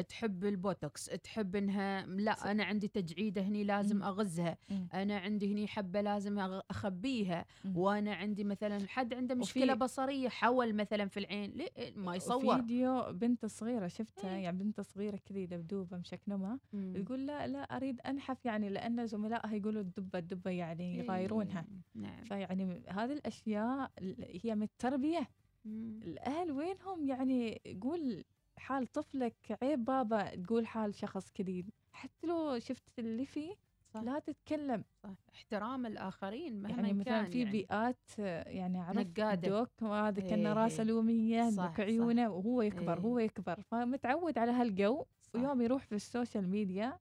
[0.08, 4.02] تحب البوتوكس تحب إنها لا أنا عندي تجعيدة هني لازم مم.
[4.02, 4.88] أغزها مم.
[4.94, 6.38] أنا عندي هني حبة لازم
[6.70, 7.76] أخبيها مم.
[7.76, 12.56] وأنا عندي مثلا حد عنده وفي- مشكلة بصرية حول مثلا في العين ليه ما يصور
[12.56, 14.42] فيديو بنت صغيرة شفتها إيه.
[14.44, 17.02] يعني بنت صغيرة كذي دبدوبة مشكنمة مم.
[17.04, 21.60] تقول لا لا أريد أنحف يعني لأن زملائها يقولوا الدبة الدبة يعني يغايرونها
[21.96, 25.28] إيه، نعم فيعني هذه الأشياء ال- هي من التربية
[25.64, 26.00] مم.
[26.02, 28.24] الأهل وينهم يعني قول
[28.56, 33.54] حال طفلك عيب بابا تقول حال شخص كذي حتى لو شفت اللي فيه
[33.94, 34.00] صح.
[34.00, 37.50] لا تتكلم صح احترام الآخرين مهما يعني مثلا كان في يعني.
[37.50, 39.46] بيئات يعني عرفت.
[39.46, 40.88] دوك إيه كان راسه إيه.
[40.88, 41.80] لومية صح، دوك.
[41.80, 43.04] عيونه وهو يكبر إيه.
[43.04, 45.04] هو يكبر فمتعود على هالجو.
[45.34, 46.98] ويوم يروح في السوشيال ميديا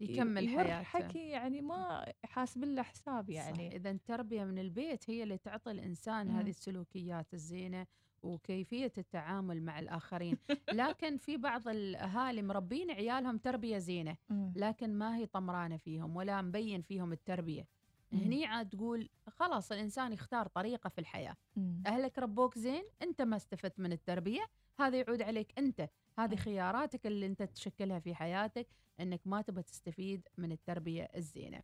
[0.00, 5.22] يكمل حياته حكي يعني ما حاسب له حساب يعني يعني إذا التربية من البيت هي
[5.22, 6.36] اللي تعطي الإنسان مم.
[6.36, 7.86] هذه السلوكيات الزينة
[8.22, 10.38] وكيفية التعامل مع الآخرين
[10.72, 14.52] لكن في بعض الأهالي مربين عيالهم تربية زينة مم.
[14.56, 17.68] لكن ما هي طمرانة فيهم ولا مبين فيهم التربية
[18.12, 18.18] مم.
[18.18, 21.82] هني عاد تقول خلاص الإنسان يختار طريقة في الحياة مم.
[21.86, 24.46] أهلك ربوك زين أنت ما استفدت من التربية
[24.78, 28.68] هذا يعود عليك أنت هذه خياراتك اللي أنت تشكلها في حياتك
[29.00, 31.62] إنك ما تبغى تستفيد من التربية الزينة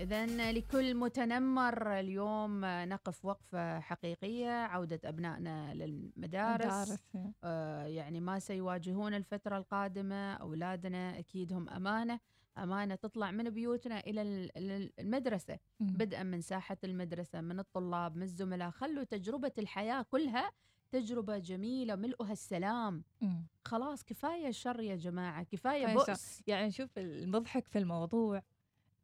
[0.00, 6.64] إذا لكل متنمر اليوم نقف وقفة حقيقية عودة أبنائنا للمدارس.
[6.66, 7.32] مدارس، إيه.
[7.44, 12.20] آه يعني ما سيواجهون الفترة القادمة أولادنا أكيد هم أمانة.
[12.58, 15.58] أمانة تطلع من بيوتنا إلى ال- ال- المدرسة.
[15.80, 18.70] بدءا من ساحة المدرسة من الطلاب من الزملاء.
[18.70, 20.52] خلوا تجربة الحياة كلها
[20.92, 23.04] تجربة جميلة ملؤها السلام.
[23.20, 23.46] مم.
[23.64, 26.42] خلاص كفاية شر يا جماعة كفاية كفاية بؤس.
[26.46, 28.42] يعني شوف المضحك في الموضوع.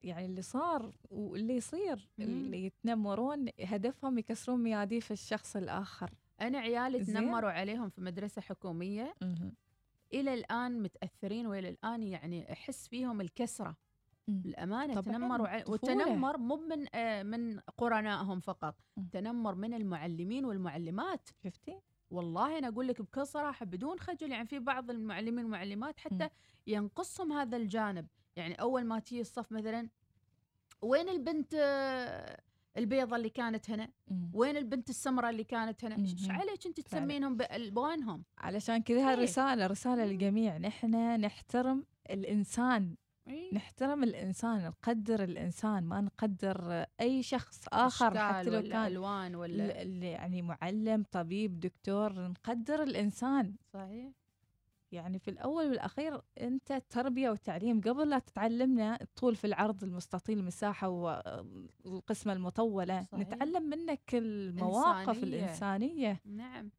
[0.05, 2.25] يعني اللي صار واللي يصير مم.
[2.25, 7.05] اللي يتنمرون هدفهم يكسرون مياديف الشخص الآخر أنا عيالي.
[7.05, 9.53] تنمروا عليهم في مدرسة حكومية مهم.
[10.13, 13.77] إلى الآن متأثرين وإلى الآن يعني أحس فيهم الكسرة
[14.29, 14.43] مم.
[14.47, 15.71] الأمانة تنمروا طفولة.
[15.71, 18.75] والتنمر مو من آه، من قرنائهم فقط
[19.13, 24.59] تنمر من المعلمين والمعلمات شفتي والله أنا أقول لك بكل صراحة بدون خجل يعني في
[24.59, 26.29] بعض المعلمين والمعلمات حتى
[26.67, 29.89] ينقصهم هذا الجانب يعني أول ما تيجي الصف مثلا
[30.83, 32.41] وين البنت آه،
[32.77, 34.31] البيضة اللي كانت هنا مم.
[34.35, 36.31] وين البنت السمراء اللي كانت هنا إيش.
[36.31, 36.81] عليك أنت.
[36.81, 39.23] تسمينهم بألوانهم علشان كذا هاي إيه.
[39.23, 42.97] رسالة رسالة للجميع نحن نحترم الإنسان
[43.29, 43.55] إيه.
[43.55, 49.83] نحترم الإنسان نقدر الإنسان ما نقدر أي شخص أشكال حتى لو ولا كان ألوان ولا
[49.83, 54.13] يعني معلم طبيب دكتور نقدر الإنسان صحيح
[54.95, 60.89] يعني في الأول والأخير أنت تربية وتعليم قبل لا تتعلمنا الطول في العرض المستطيل المساحة
[60.89, 63.21] والقسمة المطولة صحيح.
[63.29, 65.25] نتعلم منك المواقف إنسانية.
[65.25, 66.71] الإنسانية نعم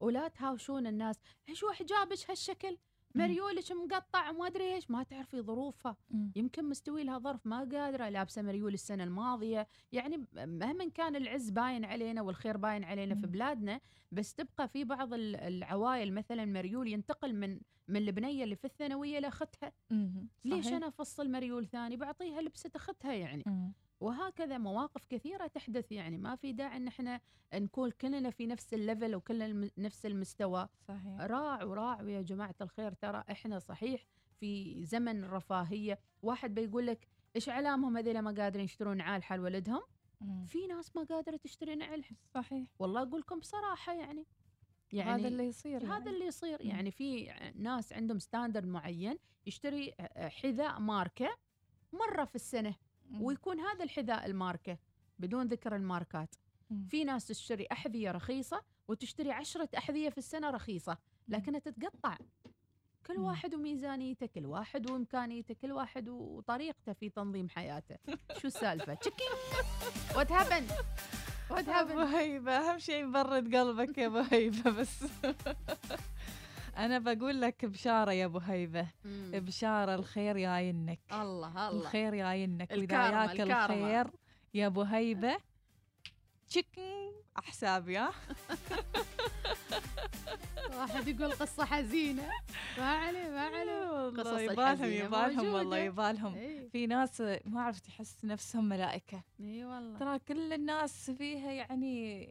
[0.00, 1.16] ولا تهاوشون الناس
[1.52, 2.78] شو حجابك هالشكل
[3.14, 5.96] مريولك مقطع وما أدري إيش ما تعرفي ظروفها.
[6.36, 11.84] يمكن مستوي لها ظرف ما قادرة لابسة مريول السنة الماضية يعني مهما كان العز باين
[11.84, 13.26] علينا والخير باين علينا في.
[13.26, 13.80] بلادنا
[14.12, 19.18] بس تبقى في بعض ال- العوائل مثلا مريول ينتقل من من البنية اللي في الثانوية
[19.18, 19.72] لأختها.
[20.44, 20.66] ليش.
[20.76, 23.44] أنا أفصل مريول ثاني بعطيها لبسة أختها يعني.
[24.00, 27.20] وهكذا مواقف كثيرة تحدث يعني ما في داعي إن إحنا
[27.54, 32.92] نكون كلنا في نفس ال level وكلنا نفس المستوى صحيح راعوا راعوا يا جماعة الخير
[32.92, 34.06] ترى إحنا صحيح
[34.40, 39.82] في زمن رفاهية واحد بيقول لك إيش علامهم هذول ما قادرين يشترون نعال حال ولدهم.
[40.46, 44.26] في ناس ما قادرة تشتري نعال صحيح والله أقول لكم بصراحة يعني
[44.92, 46.10] يعني هذا اللي يصير هذا يعني.
[46.10, 46.60] اللي يصير.
[46.60, 51.36] يعني في ناس عندهم standard معين يشتري حذاء ماركة
[51.92, 52.74] مرة في السنة مم.
[53.20, 54.78] ويكون هذا الحذاء الماركة
[55.18, 56.34] بدون ذكر الماركات.
[56.88, 62.16] في ناس تشتري أحذية رخيصة وتشتري عشرة أحذية في السنة رخيصة لكنها تتقطع.
[63.06, 63.18] كل.
[63.18, 67.96] واحد وميزانيته كل واحد وإمكانيته كل واحد وطريقته في تنظيم حياته.
[68.38, 69.30] شو السالفة؟ checking
[70.16, 70.66] what happen
[71.50, 75.04] what happen أهم شيء مبرد قلبك يا أبو هيبة بس.
[76.76, 78.86] أنا بقول لك بشارة يا أبو هيبة.
[79.32, 81.80] بشارة الخير جاينك الله الله.
[81.80, 83.74] الخير جاينك وإذا الكارما، ياك الكارما.
[84.02, 84.10] الخير
[84.54, 85.36] يا أبو هيبة
[86.48, 88.10] تشيكن حسابي ها
[90.78, 92.28] واحد يقول قصة حزينة.
[92.78, 93.90] ما عليه ما عليه.
[93.90, 95.76] والله يبالهم يبالهم والله.
[95.78, 96.34] يبالهم.
[96.34, 96.68] إيه.
[96.68, 99.22] في ناس ما عرفت تحس نفسهم ملائكة.
[99.40, 99.98] إي والله.
[99.98, 102.22] ترى كل الناس فيها يعني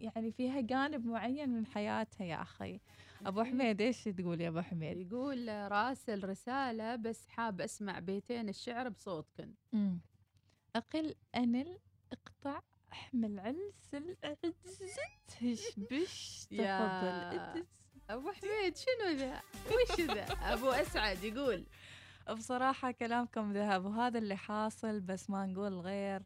[0.00, 2.80] يعني فيها جانب معين من حياتها يا أخي.
[3.26, 8.88] أبو حميد إيش تقول يا أبو حميد؟ يقول راسل رسالة بس حاب أسمع بيتين الشعر
[8.88, 10.00] بصوتكن مم.
[10.76, 11.78] أقل أنل
[12.12, 14.56] اقطع أحمل علس العزت
[15.42, 17.66] هشبش يا تفضل
[18.10, 21.66] أبو حميد شنو ذا؟ وش ذا؟ أبو أسعد يقول.
[22.36, 26.22] بصراحة كلامكم ذهب وهذا اللي حاصل بس ما نقول غير.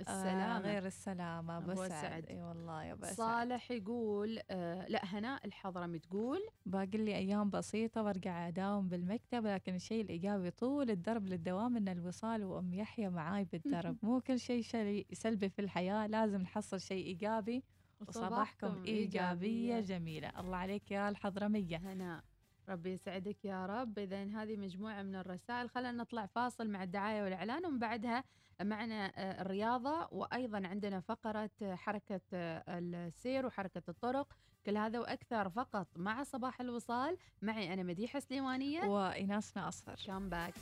[0.00, 0.56] السلامة.
[0.56, 1.58] آه غير السلامة.
[1.58, 1.92] أبو أبو سعد.
[1.92, 2.26] أسعد.
[2.26, 3.14] إي والله يا أبو سعد.
[3.14, 9.74] صالح يقول آه لا هناء الحضرمي تقول باقي لي أيام بسيطة وأرجع أداوم بالمكتب لكن
[9.74, 13.96] الشيء الإيجابي طول الدرب للدوام إن الوصال وأم يحيى معاي بالدرب.
[14.04, 17.64] مو كل شيء شي سلبي في الحياة لازم نحصل شيء إيجابي.
[18.00, 19.80] وصباحكم وصباحكم إيجابية إيجابية.
[19.80, 20.32] جميلة.
[20.40, 21.76] الله عليك يا الحضرمية.
[21.76, 22.24] هناء
[22.68, 23.98] ربي يسعدك يا رب.
[23.98, 25.70] إذا هذه مجموعة من الرسائل.
[25.70, 28.24] خلينا نطلع فاصل مع الدعاية والإعلان ومن بعدها
[28.62, 34.26] معنا آه، الرياضة وأيضا عندنا فقرة آه، حركة آه، السير وحركة الطرق.
[34.66, 37.16] كل هذا وأكثر فقط مع صباح الوصال.
[37.42, 40.54] معي أنا مديحة سليمانية وإناس ناصر كام باك؟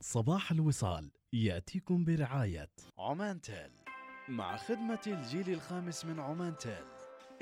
[0.00, 3.70] صباح الوصال يأتيكم برعاية عمان تيل.
[4.28, 6.84] مع خدمة الجيل الخامس من عمان تيل.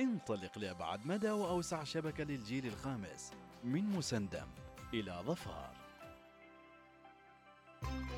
[0.01, 3.33] انطلق لأبعد مدى وأوسع شبكة للجيل الخامس
[3.65, 4.47] من مسندم
[4.95, 5.84] إلى ظفار.
[7.87, 8.14] Thank you.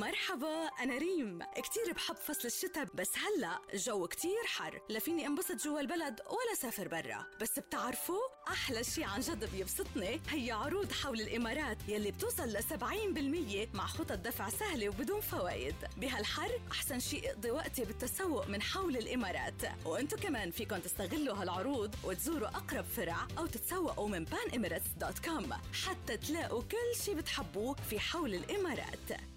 [0.00, 1.38] مرحبا أنا ريم.
[1.56, 4.80] كتير بحب فصل الشتاء بس هلأ الجو كتير حر.
[4.90, 7.26] لفيني انبسط جوا البلد ولا سافر برا.
[7.40, 13.74] بس بتعرفوا أحلى شي عن جد بيبسطني هي عروض حول الإمارات يلي بتوصل ل 70%
[13.74, 15.74] مع خطط دفع سهلة وبدون فوائد.
[15.96, 19.62] بهالحر أحسن شي اقضي وقتي بالتسوق من حول الإمارات.
[19.84, 25.54] وأنتو كمان فيكن تستغلوا هالعروض وتزوروا أقرب فرع أو تتسوقوا من panemirates.com
[25.86, 29.33] حتى تلاقوا كل شي بتحبوه في حول الإمارات.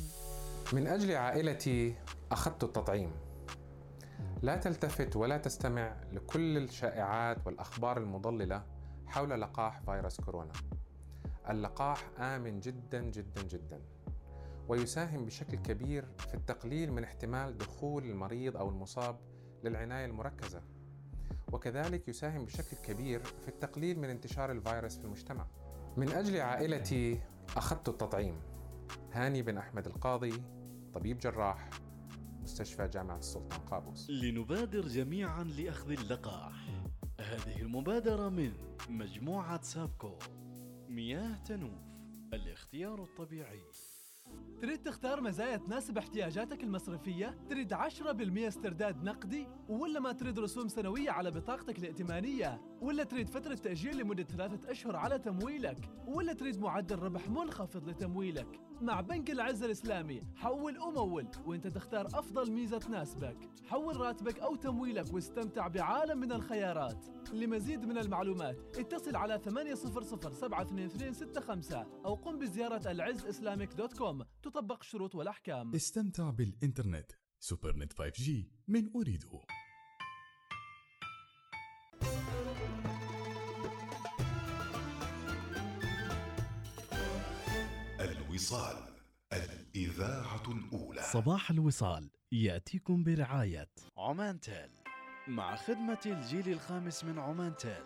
[0.72, 1.94] من أجل عائلتي
[2.32, 3.10] أخذت التطعيم.
[4.42, 8.64] لا تلتفت ولا تستمع لكل الشائعات والأخبار المضللة
[9.06, 10.52] حول لقاح فيروس كورونا.
[11.50, 13.80] اللقاح آمن جدا جدا جدا
[14.68, 19.16] ويساهم بشكل كبير في التقليل من احتمال دخول المريض أو المصاب
[19.64, 20.62] للعناية المركزة
[21.52, 25.46] وكذلك يساهم بشكل كبير في التقليل من انتشار الفيروس في المجتمع.
[25.96, 27.20] من أجل عائلتي
[27.56, 28.40] أخذت التطعيم.
[29.12, 30.42] هاني بن أحمد القاضي
[30.95, 31.70] طبيب جراح
[32.43, 36.55] مستشفى جامعة السلطان قابوس لنبادر جميعا لأخذ اللقاح
[37.20, 38.53] هذه المبادرة من
[38.89, 40.18] مجموعة سابكو
[40.89, 41.82] مياه تنوف
[42.34, 43.62] الاختيار الطبيعي
[44.61, 47.78] تريد تختار مزايا تناسب احتياجاتك المصرفية؟ تريد 10%
[48.39, 54.22] استرداد نقدي؟ ولا ما تريد رسوم سنوية على بطاقتك الائتمانية؟ ولا تريد فترة تأجيل لمدة
[54.22, 60.22] ثلاثة أشهر على تمويلك؟ ولا تريد معدل ربح منخفض لتمويلك؟ مع بنك العز الإسلامي.
[60.36, 63.36] حول ومول وإنت تختار أفضل ميزة تناسبك.
[63.66, 67.06] حول راتبك أو تمويلك واستمتع بعالم من الخيارات.
[67.32, 69.74] لمزيد من المعلومات اتصل على 800
[72.04, 74.22] أو قم بزيارة العز إسلامك dot com.
[74.42, 75.74] تطبق الشروط والأحكام.
[75.74, 77.12] استمتع بالإنترنت.
[77.40, 78.30] سوبر نت 5G
[78.68, 79.57] من أريده
[88.39, 88.76] الوصال
[89.32, 91.03] الإذاعة الأولى.
[91.03, 93.68] صباح الوصال يأتيكم برعاية.
[93.97, 94.70] عمان تيل.
[95.28, 97.84] مع خدمة الجيل الخامس من عمان تيل.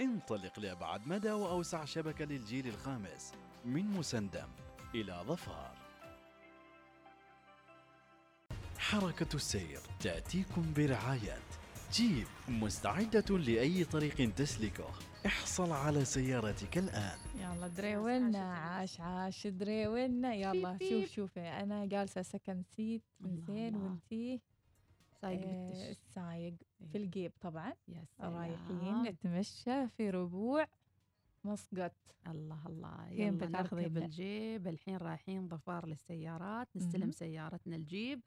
[0.00, 3.32] انطلق لأبعد مدى وأوسع شبكة للجيل الخامس
[3.64, 4.48] من مسندم
[4.94, 5.74] إلى ظفار.
[8.78, 11.38] حركة السير تأتيكم برعاية.
[11.92, 14.84] جيب مستعدة لأي طريق تسلكه.
[15.26, 17.18] احصل على سيارتك الآن.
[17.40, 21.06] يلا دريولنا عاش عاش دريولنا يلا بيب شوف بيب.
[21.08, 23.76] شوفي أنا جالسة سكن سيت زين.
[23.76, 24.40] وإنتي؟
[25.22, 25.82] سايق آه، بالدش.
[25.98, 26.54] السايق
[26.92, 27.72] في الجيب طبعا.
[27.88, 29.02] يا رايحين.
[29.02, 30.66] نتمشى في ربوع.
[31.48, 31.92] مسقط
[32.26, 33.08] الله الله.
[33.10, 37.10] يلا بتاخذينا؟ نركب الجيب الحين رايحين ظفار للسيارات نستلم.
[37.10, 38.20] سيارتنا الجيب.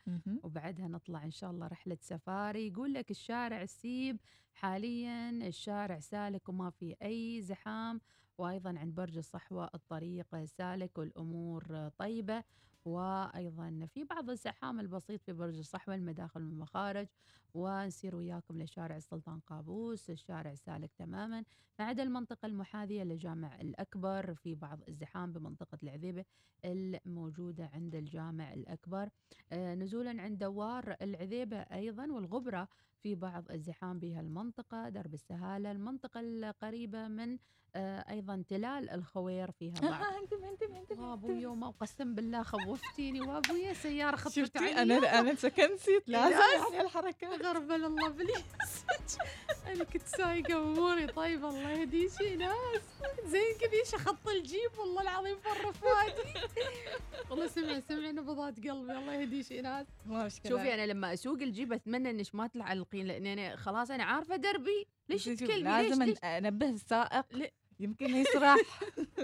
[0.43, 2.67] وبعدها نطلع إن شاء الله رحلة سفاري.
[2.67, 4.19] يقول لك الشارع السيب
[4.53, 8.01] حاليا الشارع سالك وما في أي زحام.
[8.37, 12.43] وأيضا عند برج الصحوة الطريق سالك والأمور طيبة.
[12.85, 17.07] وأيضا في بعض الزحام البسيط في برج الصحوة المداخل والمخارج
[17.53, 21.43] ونسير وياكم لشارع السلطان قابوس الشارع سالك تماما
[21.79, 24.35] ما عدا المنطقة المحاذية للجامع الأكبر.
[24.35, 26.25] في بعض الزحام بمنطقة العذيبة
[26.65, 29.09] الموجودة عند الجامع الأكبر.
[29.51, 32.67] آه، نزولا عند دوار العذيبة أيضا والغبرة
[33.03, 37.37] في بعض الزحام بهالمنطقه درب السهالة المنطقة القريبة من
[37.75, 40.13] آه، أيضا تلال الخوير فيها بعض.
[40.21, 41.01] انتبه انتبه انتبه.
[41.09, 44.81] وابويا وما وقسم بالله خوفتيني وابويا سيارة خطرت شفتي؟ علي.
[44.97, 46.35] أنا أنا سكن سيت لازم.
[46.63, 47.35] يعني الحركة.
[47.35, 48.43] غربل الله بليز
[49.67, 52.81] أنا كنت سايقة اموري طيبة الله يهديك ناس.
[53.25, 56.33] زين كذي خط الجيب؟ والله العظيم فر فؤادي
[57.29, 59.87] والله سمع سمع نبضات قلبي الله يهديك ناس.
[60.47, 62.45] شوفي أنا لما أسوق الجيب أتمنى إنك ما
[62.91, 64.87] تعلقين لأن أنا خلاص أنا عارفة دربي.
[65.09, 67.51] ليش تكلمي؟ لازم ليش أنبه السائق.
[67.79, 68.57] يمكن يسرح.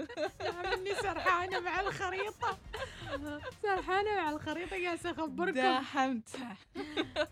[0.76, 2.58] مني سرحانة مع الخريطة.
[3.62, 5.54] سرحانة مع الخريطة قاعدة أخبركم.
[5.54, 6.28] داحمت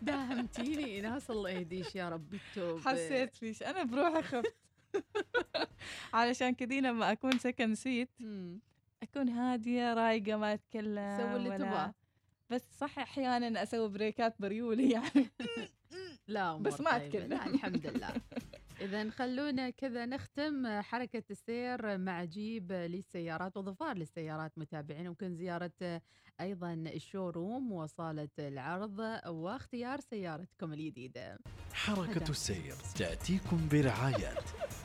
[0.01, 1.01] داهمتيني.
[1.01, 4.55] ناس الله يهديش يا رب التوب حسيت فيش أنا بروحي خفت.
[6.13, 8.09] علشان كذي لما أكون سكنسيت
[9.03, 11.93] أكون هادية رايقة ما أتكلم سوي اللي تبغاه.
[12.49, 15.31] بس صح أحيانا أسوي break ات بريولي يعني.
[16.27, 17.05] لا بس ما طيبة.
[17.05, 17.29] أتكلم.
[17.29, 18.13] لا الحمد لله.
[18.81, 26.01] إذا خلونا كذا نختم حركة السير مع جيب للسيارات وظفار للسيارات متابعين ممكن زيارة
[26.41, 31.39] أيضا الشوروم وصالة العرض واختيار سيارتكم الجديدة.
[31.73, 34.33] حركة السير تأتيكم برعاية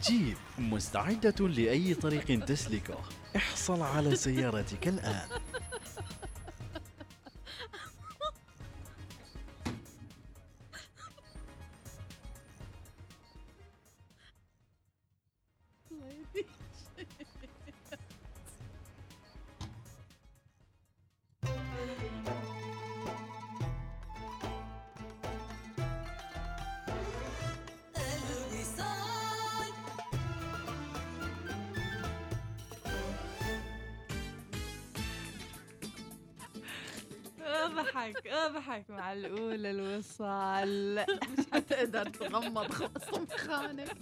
[0.03, 2.99] جيب مستعدة لأي طريق تسلكه.
[3.36, 5.28] احصل على سيارتك الآن.
[42.05, 43.96] حتقدر تغمض خصم خانك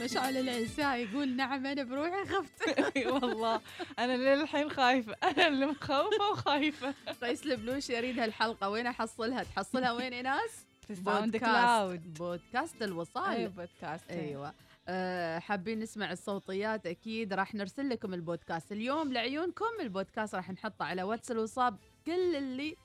[0.00, 2.78] مشعل العساء يقول نعم أنا بروحي خفت.
[3.22, 3.60] والله.
[3.98, 5.14] أنا للحين خايفة.
[5.22, 6.94] أنا اللي مخوفة وخايفة.
[7.22, 8.68] رئيس البلوش يريد هالحلقة.
[8.70, 11.36] وين أحصلها؟ تحصلها وين إيناس؟ في ساوند.
[11.36, 12.14] كلاود.
[12.14, 13.24] بودكاست الوصال.
[13.34, 14.10] اي بودكاست.
[14.10, 14.54] أيوه.
[14.88, 17.32] أه حابين نسمع الصوتيات أكيد.
[17.32, 18.72] راح نرسل لكم البودكاست.
[18.72, 21.78] اليوم لعيونكم البودكاست راح نحطه على واتساب الوصال.
[22.06, 22.76] كل اللي آه،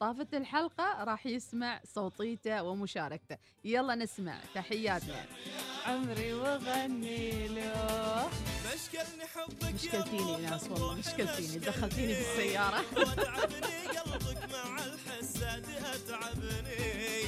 [0.00, 3.36] طافت الحلقة راح يسمع صوتيته ومشاركته.
[3.64, 5.24] يلا نسمع تحياتنا.
[5.86, 8.28] عمري وغني له
[8.74, 11.58] مشكلني حبك مشكلتيني ناس والله مشكلتيني.
[11.58, 17.22] دخلتيني بالسيارة وتعبني قلبك مع الحساد اتعبني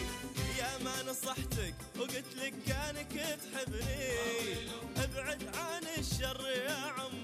[0.58, 4.70] يا ما نصحتك وقلت لك كانك تحبني.
[4.96, 7.19] ابعد عن الشر يا عمري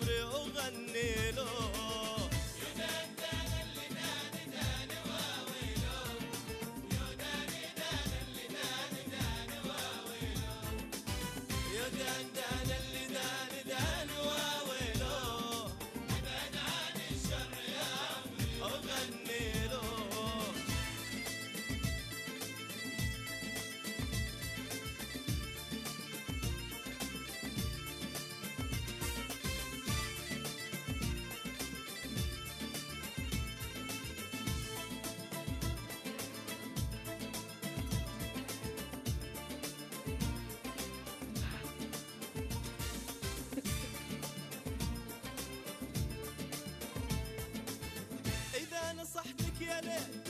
[49.84, 50.25] نصحتك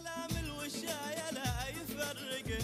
[0.00, 2.55] كلام الوشاية لا يفرقنا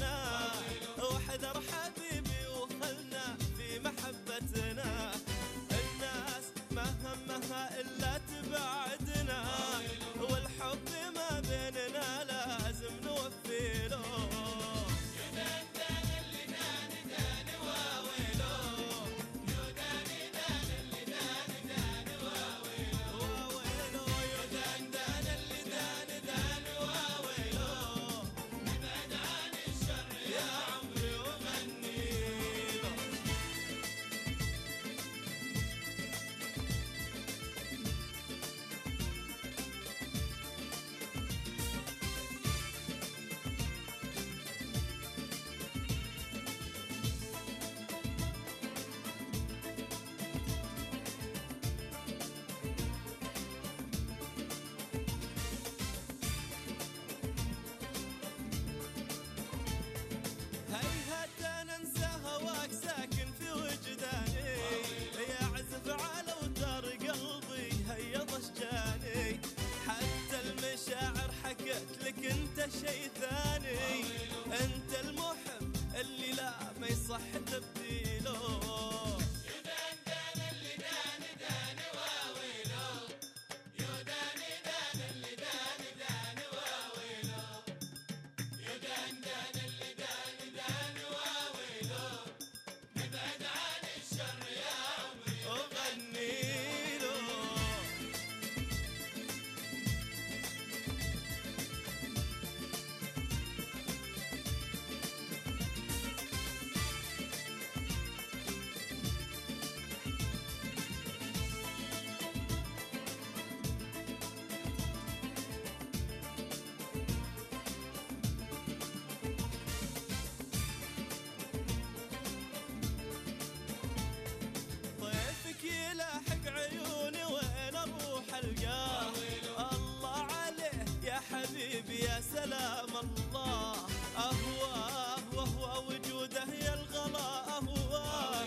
[131.87, 133.75] سلام الله.
[134.17, 137.29] أهواه وهو وجوده يا الغلا
[137.59, 138.47] أهواه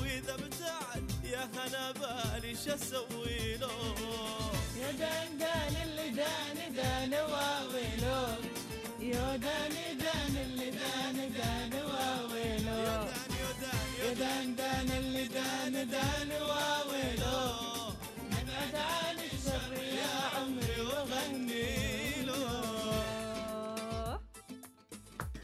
[0.00, 3.94] وإذا ابتعد يا هنا بالي شو أسوي له؟
[4.80, 8.22] يا دان دان اللي دان دان واويلو.
[9.00, 13.06] يا دان دان اللي دان دان واويلو.
[14.02, 16.75] يا دان دان اللي دان دان واويلو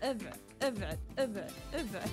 [0.02, 2.10] ابعد ابعد ابعد ابعد.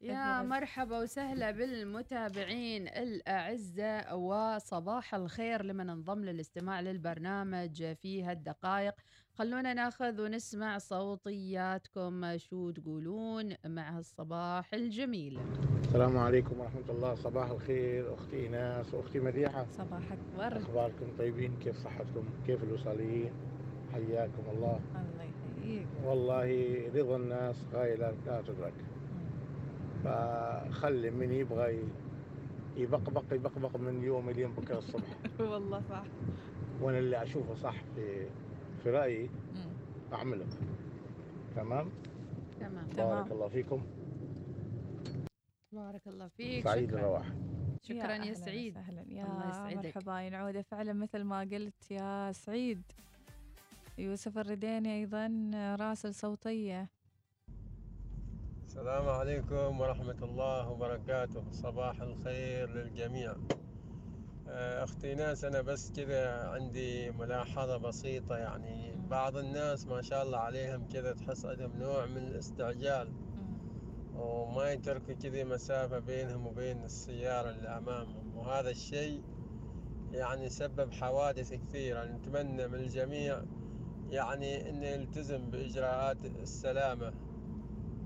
[0.00, 8.94] يا مرحبا وسهلا بالمتابعين الأعزاء وصباح الخير لمن انضم للاستماع للبرنامج في هالدقائق
[9.38, 15.38] خلونا ناخذ ونسمع صوتياتكم شو تقولون مع هالصباح الجميل.
[15.80, 17.14] السلام عليكم ورحمة الله.
[17.14, 19.66] صباح الخير أختي إيناس وأختي مديحة.
[19.72, 23.30] صباحك ورد أخباركم طيبين؟ كيف صحتكم؟ كيف الوصاليين
[23.92, 24.80] حياكم الله.
[24.94, 25.24] الله
[25.58, 25.86] يحييك.
[26.04, 28.74] والله رضا الناس غاية لا تدرك.
[30.04, 31.82] فخلي من يبغى
[32.76, 35.16] يبقبق يبقبق من يوم اليوم بكرة الصبح.
[35.52, 36.04] والله صح.
[36.80, 38.26] وأنا اللي أشوفه صح في
[38.82, 39.30] في رأيي
[40.12, 40.46] أعمله
[41.56, 41.90] تمام؟
[42.60, 42.86] تمام.
[42.96, 43.86] بارك الله فيكم.
[45.72, 46.64] بارك الله فيك.
[46.64, 47.26] سعيد الرواح.
[47.82, 48.78] شكرا يا, أهلاً سعيد.
[48.78, 49.04] وسهلا.
[49.08, 49.96] يا الله يسعدك.
[49.96, 50.20] مرحبا.
[50.20, 52.82] ينعود فعلا مثل ما قلت يا سعيد.
[53.98, 55.50] يوسف الرديني أيضا
[55.80, 56.88] راسل صوتية.
[58.66, 61.50] السلام عليكم ورحمة الله وبركاته.
[61.50, 63.34] صباح الخير للجميع.
[64.50, 68.96] أختي ناس أنا بس كذا عندي ملاحظة بسيطة يعني.
[69.10, 73.12] بعض الناس ما شاء الله عليهم كذا تحس عندهم نوع من الاستعجال.
[74.14, 78.36] وما يتركوا كذا مسافة بينهم وبين السيارة اللي أمامهم.
[78.36, 79.22] وهذا الشيء
[80.12, 82.04] يعني سبب حوادث كثيرة.
[82.04, 83.42] نتمنى من الجميع
[84.10, 87.12] يعني أن يلتزم بإجراءات السلامة.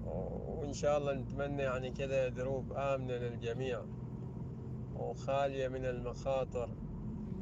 [0.05, 3.83] وإن شاء الله نتمنى يعني كذا دروب آمنة للجميع.
[4.97, 6.71] وخالية من المخاطر.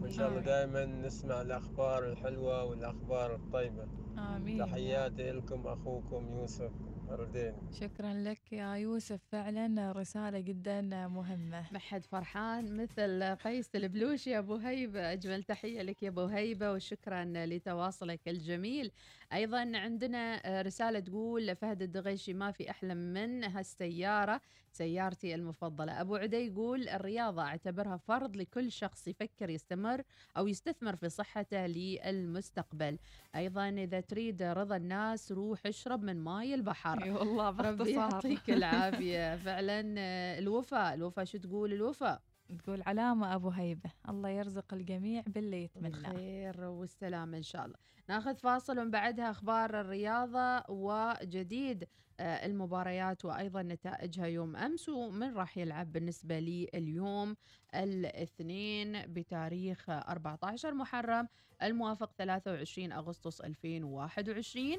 [0.01, 0.41] وإن شاء الله.
[0.41, 3.87] دائما نسمع الأخبار الحلوة والأخبار الطيبة.
[4.19, 4.59] آمين.
[4.59, 6.71] تحياتي لكم أخوكم يوسف
[7.11, 9.21] الرديني شكرا لك يا يوسف.
[9.33, 11.73] فعلا رسالة جدا مهمة.
[11.73, 15.13] ما حد فرحان مثل قيس البلوش يا أبو هيبة.
[15.13, 18.93] أجمل تحية لك يا أبو هيبة وشكرا لتواصلك الجميل.
[19.33, 24.41] أيضا عندنا رسالة تقول فهد الدغيشي ما في أحلى من هالسيارة
[24.72, 26.01] سيارتي المفضلة.
[26.01, 30.03] أبو عدي يقول الرياضة أعتبرها فرض لكل شخص يفكر يستمر
[30.37, 32.99] أو يستثمر في صحته للمستقبل.
[33.37, 37.03] أيضا إذا تريد رضا الناس روح اشرب من ماي البحر.
[37.03, 39.37] أي والله ربي يعطيك العافية.
[39.45, 42.22] فعلا آه، الوفاء الوفاء شو تقول؟ الوفاء.
[42.59, 45.89] تقول علامة أبو هيبة الله يرزق الجميع باللي يتمناه.
[45.89, 47.77] بالخير والسلامة إن شاء الله.
[48.09, 51.89] ناخذ فاصل ومن بعدها أخبار الرياضة وجديد
[52.21, 57.37] آه، المباريات وأيضا نتائجها يوم أمس ومن راح يلعب بالنسبة لي اليوم
[57.75, 61.29] الاثنين بتاريخ 14 محرم
[61.63, 64.79] الموافق 23 أغسطس 2021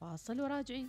[0.00, 0.88] فاصل وراجعين.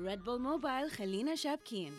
[0.00, 1.92] ريد بول موبايل خلينا شابكين.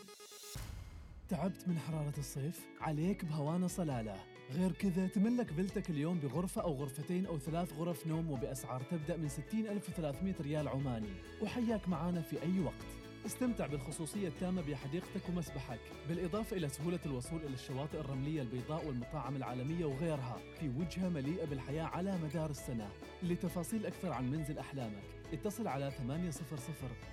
[1.30, 4.16] تعبت من حرارة الصيف؟ عليك بهوانا صلالة.
[4.52, 9.28] غير كذا تملك فيلتك اليوم بغرفة أو غرفتين أو ثلاث غرف نوم وبأسعار تبدأ من
[9.28, 11.14] 60300 ريال عماني.
[11.41, 12.86] وحياك معانا في أي وقت.
[13.26, 15.80] استمتع بالخصوصية التامة بحديقتك ومسبحك.
[16.10, 20.38] بالإضافة إلى سهولة الوصول إلى الشواطئ الرملية البيضاء والمطاعم العالمية وغيرها.
[20.60, 22.89] في وجهة مليئة بالحياة على مدار السنة.
[23.24, 26.32] لتفاصيل أكثر عن منزل أحلامك اتصل على 800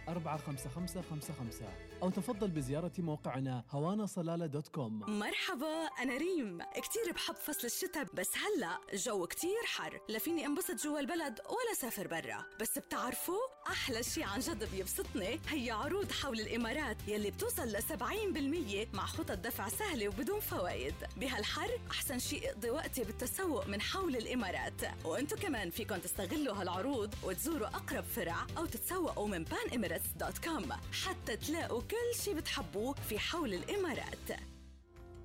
[0.09, 5.19] 45555 أو تفضل بزيارة موقعنا هوانا صلالة dot com.
[5.19, 6.59] مرحبا أنا ريم.
[6.63, 10.01] كتير بحب فصل الشتاء بس هلأ جو كتير حر.
[10.09, 12.45] لا فيني أنبسط جوا البلد ولا سافر برا.
[12.61, 18.95] بس بتعرفوا أحلى شي عن جد بيبسطني هي عروض حول الإمارات يلي بتوصل ل 70%
[18.95, 24.81] مع خطط دفع سهلة وبدون فوائد بهالحر أحسن شي اقضي وقتي بالتسوق من حول الإمارات.
[25.05, 30.73] وانتو كمان فيكن تستغلوا هالعروض وتزوروا أقرب فرع أو تتسوقوا من panemirates.com
[31.05, 34.41] حتى تلاقوا كل شي بتحبوه في حول الإمارات.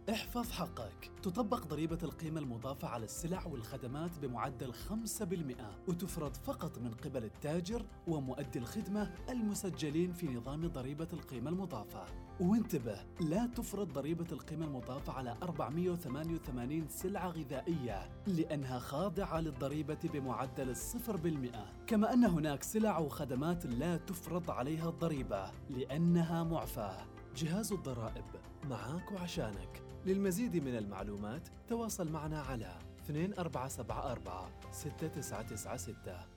[0.09, 1.11] احفظ حقك.
[1.23, 8.59] تطبق ضريبة القيمة المضافة على السلع والخدمات بمعدل 5% وتفرض فقط من قبل التاجر ومؤدي
[8.59, 12.05] الخدمة المسجلين في نظام ضريبة القيمة المضافة.
[12.39, 21.17] وانتبه لا تفرض ضريبة القيمة المضافة على 488 سلعة غذائية لأنها خاضعة للضريبة بمعدل الصفر
[21.17, 21.65] بالمئة.
[21.87, 27.05] كما أن هناك سلع وخدمات لا تفرض عليها الضريبة لأنها معفاة.
[27.35, 28.25] جهاز الضرائب
[28.69, 29.83] معاك وعشانك.
[30.05, 32.79] للمزيد من المعلومات تواصل معنا على
[33.09, 36.32] 2474 6996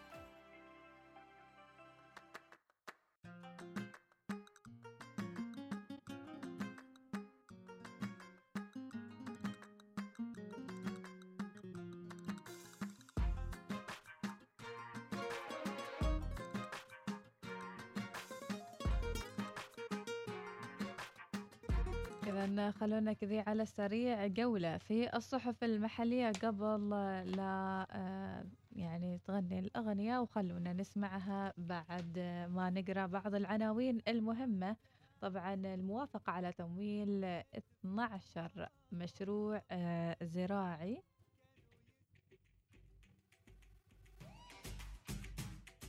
[22.80, 26.90] خلونا كذي على السريع جولة في الصحف المحلية قبل
[27.36, 32.18] لا آه، يعني تغني الأغنية وخلونا نسمعها بعد
[32.50, 34.76] ما نقرأ بعض العناوين المهمة.
[35.20, 41.02] طبعا الموافقة على تمويل 12 مشروع آه، زراعي.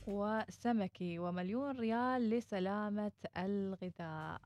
[0.06, 4.40] وسمكي ومليون ريال لسلامة الغذاء.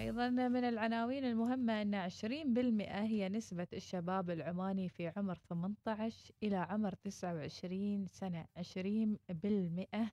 [0.00, 6.94] أيضا من العناوين المهمة أن 20% هي نسبة الشباب العماني في عمر 18 إلى عمر
[6.94, 8.46] 29 سنة.
[8.56, 10.10] 20%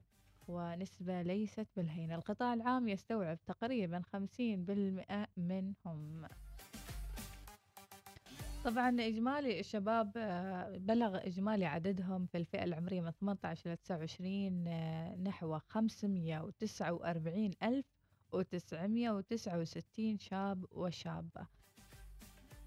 [0.48, 2.16] ونسبة ليست بالهينة.
[2.16, 6.28] القطاع العام يستوعب تقريبا 50% منهم.
[8.66, 10.12] طبعا إجمالي الشباب
[10.78, 17.86] بلغ إجمالي عددهم في الفئة العمرية من 18 إلى 29 آه، نحو 549 ألف
[18.36, 21.48] و969 شاب وشابة.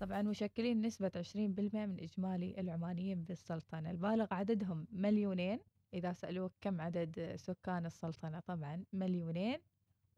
[0.00, 3.90] طبعا مشكلين نسبة 20% من إجمالي العمانيين بالسلطنة.
[3.90, 5.58] البالغ عددهم مليونين.
[5.94, 9.58] إذا سألوك كم عدد سكان السلطنة طبعا مليونين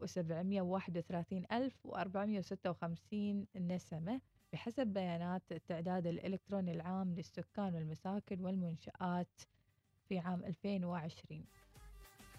[0.01, 4.21] وسبعمية وواحد وثلاثين ألف وأربعمية وستة وخمسين نسمة.
[4.53, 9.41] بحسب بيانات التعداد الإلكتروني العام للسكان والمساكن والمنشآت
[10.09, 11.45] في عام 2020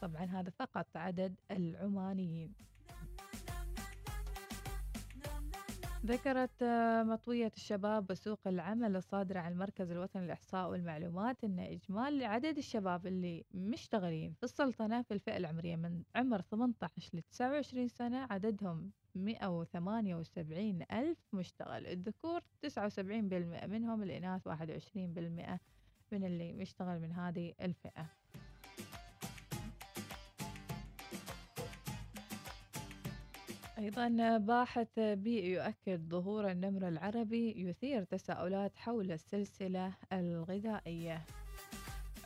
[0.02, 2.54] طبعا هذا فقط عدد العمانيين.
[6.06, 12.58] ذكرت آه، مطوية الشباب بسوق العمل الصادرة عن المركز الوطني للإحصاء والمعلومات أن إجمالي عدد
[12.58, 18.92] الشباب اللي مشتغلين في السلطنة في الفئة العمرية من عمر 18 ل 29 سنة عددهم
[19.16, 21.88] 178 ألف مشتغل.
[21.88, 25.60] الذكور 79% منهم الإناث 21%
[26.12, 28.23] من اللي مشتغل من هذه الفئة.
[33.78, 41.26] أيضا باحث بيئي يؤكد ظهور النمر العربي يثير تساؤلات حول السلسلة الغذائية.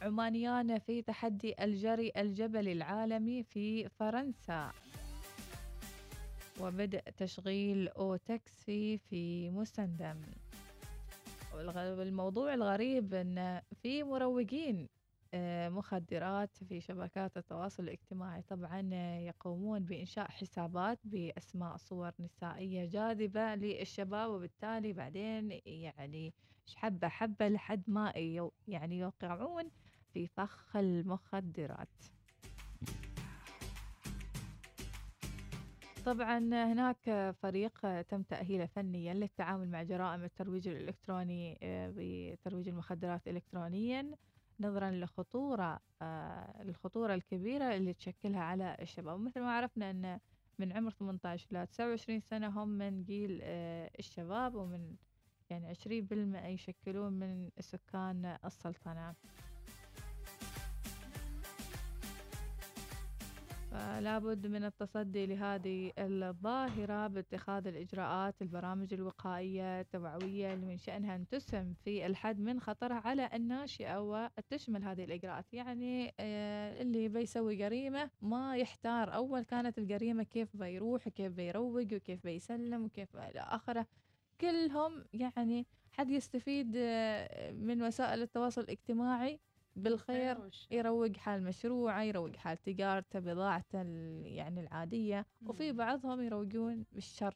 [0.02, 4.72] عمانيان في تحدي الجري الجبلي العالمي في فرنسا.
[6.62, 10.22] وبدء تشغيل أو تاكسي في مسندم
[11.54, 14.88] والموضوع الغريب أن في مروجين
[15.70, 18.42] مخدرات في شبكات التواصل الاجتماعي.
[18.42, 26.34] طبعا آه، يقومون بإنشاء حسابات بأسماء صور نسائية جاذبة للشباب وبالتالي بعدين يعني
[26.76, 28.12] حبة حبة لحد ما
[28.68, 29.72] يعني يوقعون
[30.14, 31.88] في فخ المخدرات.
[36.06, 44.16] طبعا هناك فريق تم تأهيله فنيا للتعامل مع جرائم الترويج الإلكتروني آه، بترويج المخدرات إلكترونيا.
[44.60, 49.20] نظرا لخطورة آه الخطورة الكبيرة اللي تشكلها على الشباب.
[49.20, 50.20] مثل ما عرفنا أن
[50.60, 54.96] من عمر 18 إلى 29 سنة هم من جيل آه، الشباب ومن
[55.50, 59.16] يعني 20% يشكلون من سكان السلطنة.
[63.78, 71.28] فلا بد من التصدي لهذه الظاهرة باتخاذ الإجراءات البرامج الوقائية التوعوية اللي من شأنها أن
[71.28, 75.54] تسهم في الحد من خطرها على الناشئة وتشمل هذه الإجراءات.
[75.54, 79.16] يعني آه، اللي بيسوي جريمة ما يحتار.
[79.16, 83.88] أول كانت الجريمة كيف بيروح وكيف بيروق وكيف بيسلم وكيف إلى آخره.
[84.42, 89.40] كلهم يعني حد يستفيد آه، من وسائل التواصل الاجتماعي
[89.78, 90.38] بالخير
[90.72, 93.82] يروق حال مشروعه يروق حال تجارته بضاعته
[94.26, 95.26] يعني العادية.
[95.46, 97.36] وفي بعضهم يروقون بالشر.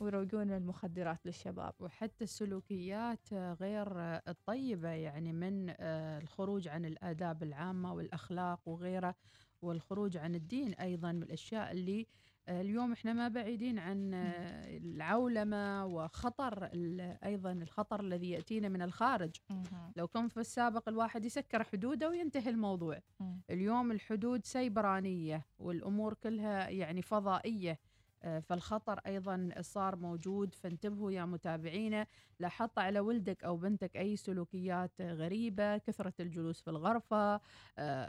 [0.00, 1.74] ويروقون المخدرات للشباب.
[1.80, 3.88] وحتى السلوكيات غير
[4.28, 9.14] الطيبة يعني من آه، الخروج عن الآداب العامة والأخلاق وغيره
[9.62, 12.06] والخروج عن الدين أيضا من الأشياء اللي
[12.48, 16.68] اليوم إحنا ما بعيدين عن آه، العولمة وخطر
[17.24, 19.30] أيضا الخطر الذي يأتينا من الخارج.
[19.96, 22.98] لو كان في السابق الواحد يسكر حدوده وينتهي الموضوع.
[23.50, 27.72] اليوم الحدود سيبرانية والأمور كلها يعني فضائية.
[27.72, 27.78] آه،
[28.22, 32.06] فالخطر أيضا صار موجود فانتبهوا يا متابعينا
[32.40, 37.40] لا حط على ولدك أو بنتك أي سلوكيات غريبة كثرة الجلوس في الغرفة آه،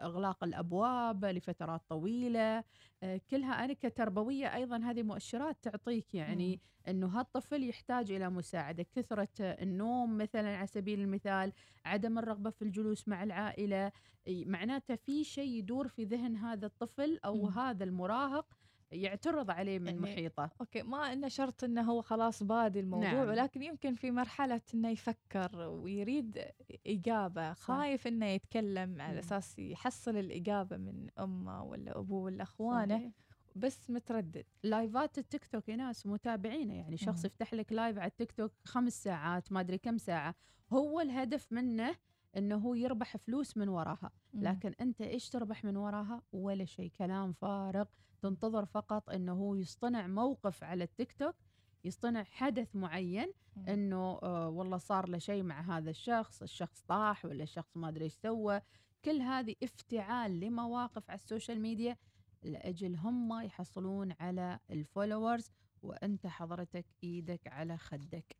[0.06, 2.64] إغلاق الأبواب لفترات طويلة.
[3.04, 8.86] آه، كلها أنا كتربوية أيضا هذه مؤشرات تعطيك يعني أنه هالطفل يحتاج إلى مساعدة.
[8.96, 11.54] كثرة النوم مثلا على سبيل المثال
[11.86, 13.92] عدم الرغبة في الجلوس مع العائلة
[14.28, 17.50] إي، معناته في شيء يدور في ذهن هذا الطفل أو مم.
[17.50, 18.46] هذا المراهق
[18.92, 23.28] يعترض عليه من يعني محيطه okay ما إنه شرط إنه هو خلاص بادي الموضوع نعم.
[23.28, 26.46] ولكن يمكن في مرحلة إنه يفكر ويريد
[26.88, 29.20] إجابة خايف إنه يتكلم على.
[29.20, 33.12] أساس يحصل الإجابة من أمه ولا أبوه ولا أخوانه صحيح.
[33.56, 37.26] بس متردد لايفات التيك توك يا ناس متابعينه يعني شخص.
[37.26, 40.36] يفتح لك لايف على التيك توك خمس ساعات ما أدري كم ساعة
[40.74, 41.96] هو الهدف منه
[42.38, 44.12] إنه هو يربح فلوس من وراها.
[44.34, 46.92] لكن أنت إيش تربح من وراها؟ ولا شيء.
[46.98, 47.86] كلام فارغ.
[48.22, 51.36] تنتظر فقط إنه هو يصطنع موقف على التيك توك
[51.84, 53.34] يصطنع حدث معين.
[53.68, 58.04] إنه آه والله صار له شيء مع هذا الشخص الشخص طاح ولا الشخص ما أدري
[58.04, 58.62] إيش سوى.
[59.06, 61.98] كل هذه افتعال لمواقف على السوشيال ميديا
[62.44, 65.52] لأجل هم يحصلون على ال followers.
[65.84, 68.36] وأنت حضرتك إيدك على خدك.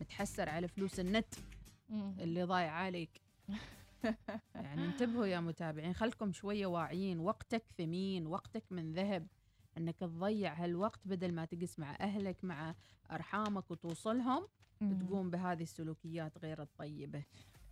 [0.00, 1.34] متحسر على فلوس النت.
[1.92, 3.20] اللي ضايع عليك.
[4.54, 9.26] يعني انتبهوا يا متابعين خلكم شوية واعيين وقتك ثمين وقتك من ذهب
[9.78, 12.74] إنك تضيع هالوقت بدل ما تجلس مع أهلك مع
[13.10, 14.48] أرحامك وتوصلهم
[14.80, 14.92] مم.
[14.92, 17.24] وتقوم بهذه السلوكيات غير الطيبة.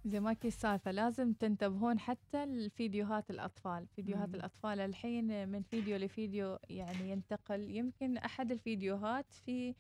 [0.04, 3.86] زي ما كي السالفة لازم تنتبهون حتى الفيديوهات الأطفال.
[3.86, 4.34] فيديوهات مم.
[4.34, 7.70] الأطفال الحين من فيديو لفيديو يعني ينتقل.
[7.70, 9.74] يمكن أحد الفيديوهات في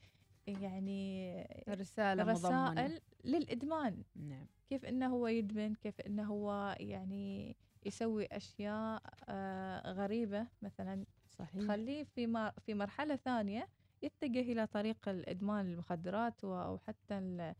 [0.52, 1.34] يعني
[1.68, 4.02] مضمنه رسائل للإدمان.
[4.16, 4.46] نعم.
[4.68, 11.04] كيف إنه هو يدمن كيف إنه هو يعني يسوي أشياء آه، غريبة مثلا.
[11.28, 11.62] صحيح.
[11.64, 13.68] تخليه في في مرحلة ثانية
[14.02, 17.54] يتجه إلى طريق الإدمان المخدرات و- أو حتى ال-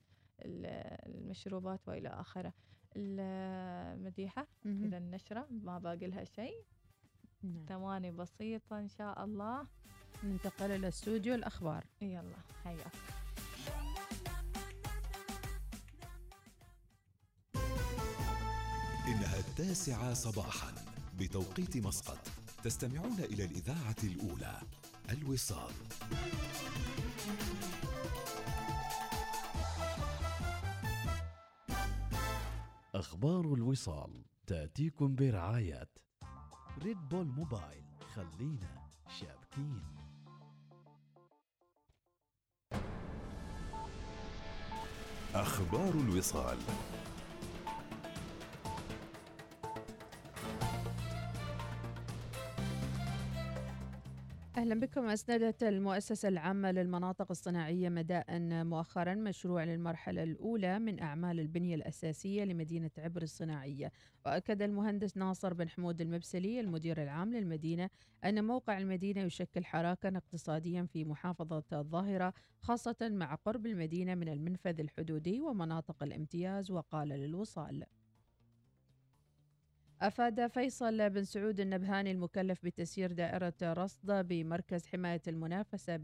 [0.44, 2.52] ال- المشروبات والى آخره.
[2.96, 4.84] المديحة مهم.
[4.84, 6.64] إذا النشره ما باقي لها شيء.
[7.42, 7.64] نعم.
[7.68, 9.66] ثواني بسيطة إن شاء الله.
[10.24, 11.84] ننتقل إلى استوديو الأخبار.
[12.00, 12.92] يلا حياك
[19.06, 20.74] إنها التاسعة صباحا
[21.18, 22.18] بتوقيت مسقط.
[22.64, 24.60] تستمعون إلى الإذاعة الأولى
[25.10, 25.72] الوصال.
[32.94, 35.88] أخبار الوصال تأتيكم برعاية
[36.78, 37.84] ريد بول موبايل.
[38.14, 38.88] خلينا
[39.20, 39.97] شابكين.
[45.38, 46.56] أخبار الوصال.
[54.58, 58.26] أهلا بكم أسندت المؤسسة العامة للمناطق الصناعية مداء
[58.64, 63.92] مؤخرا مشروع للمرحلة الأولى من أعمال البنية الأساسية لمدينة عبر الصناعية.
[64.26, 67.90] وأكد المهندس ناصر بن حمود المبسلي المدير العام للمدينة
[68.24, 74.80] أن موقع المدينة يشكل حراكا اقتصاديا في محافظة الظاهرة خاصة مع قرب المدينة من المنفذ
[74.80, 77.84] الحدودي ومناطق الامتياز وقال للوصال.
[80.02, 85.96] أفاد فيصل بن سعود النبهاني المكلف بتسيير دائرة رصد بمركز حماية المنافسة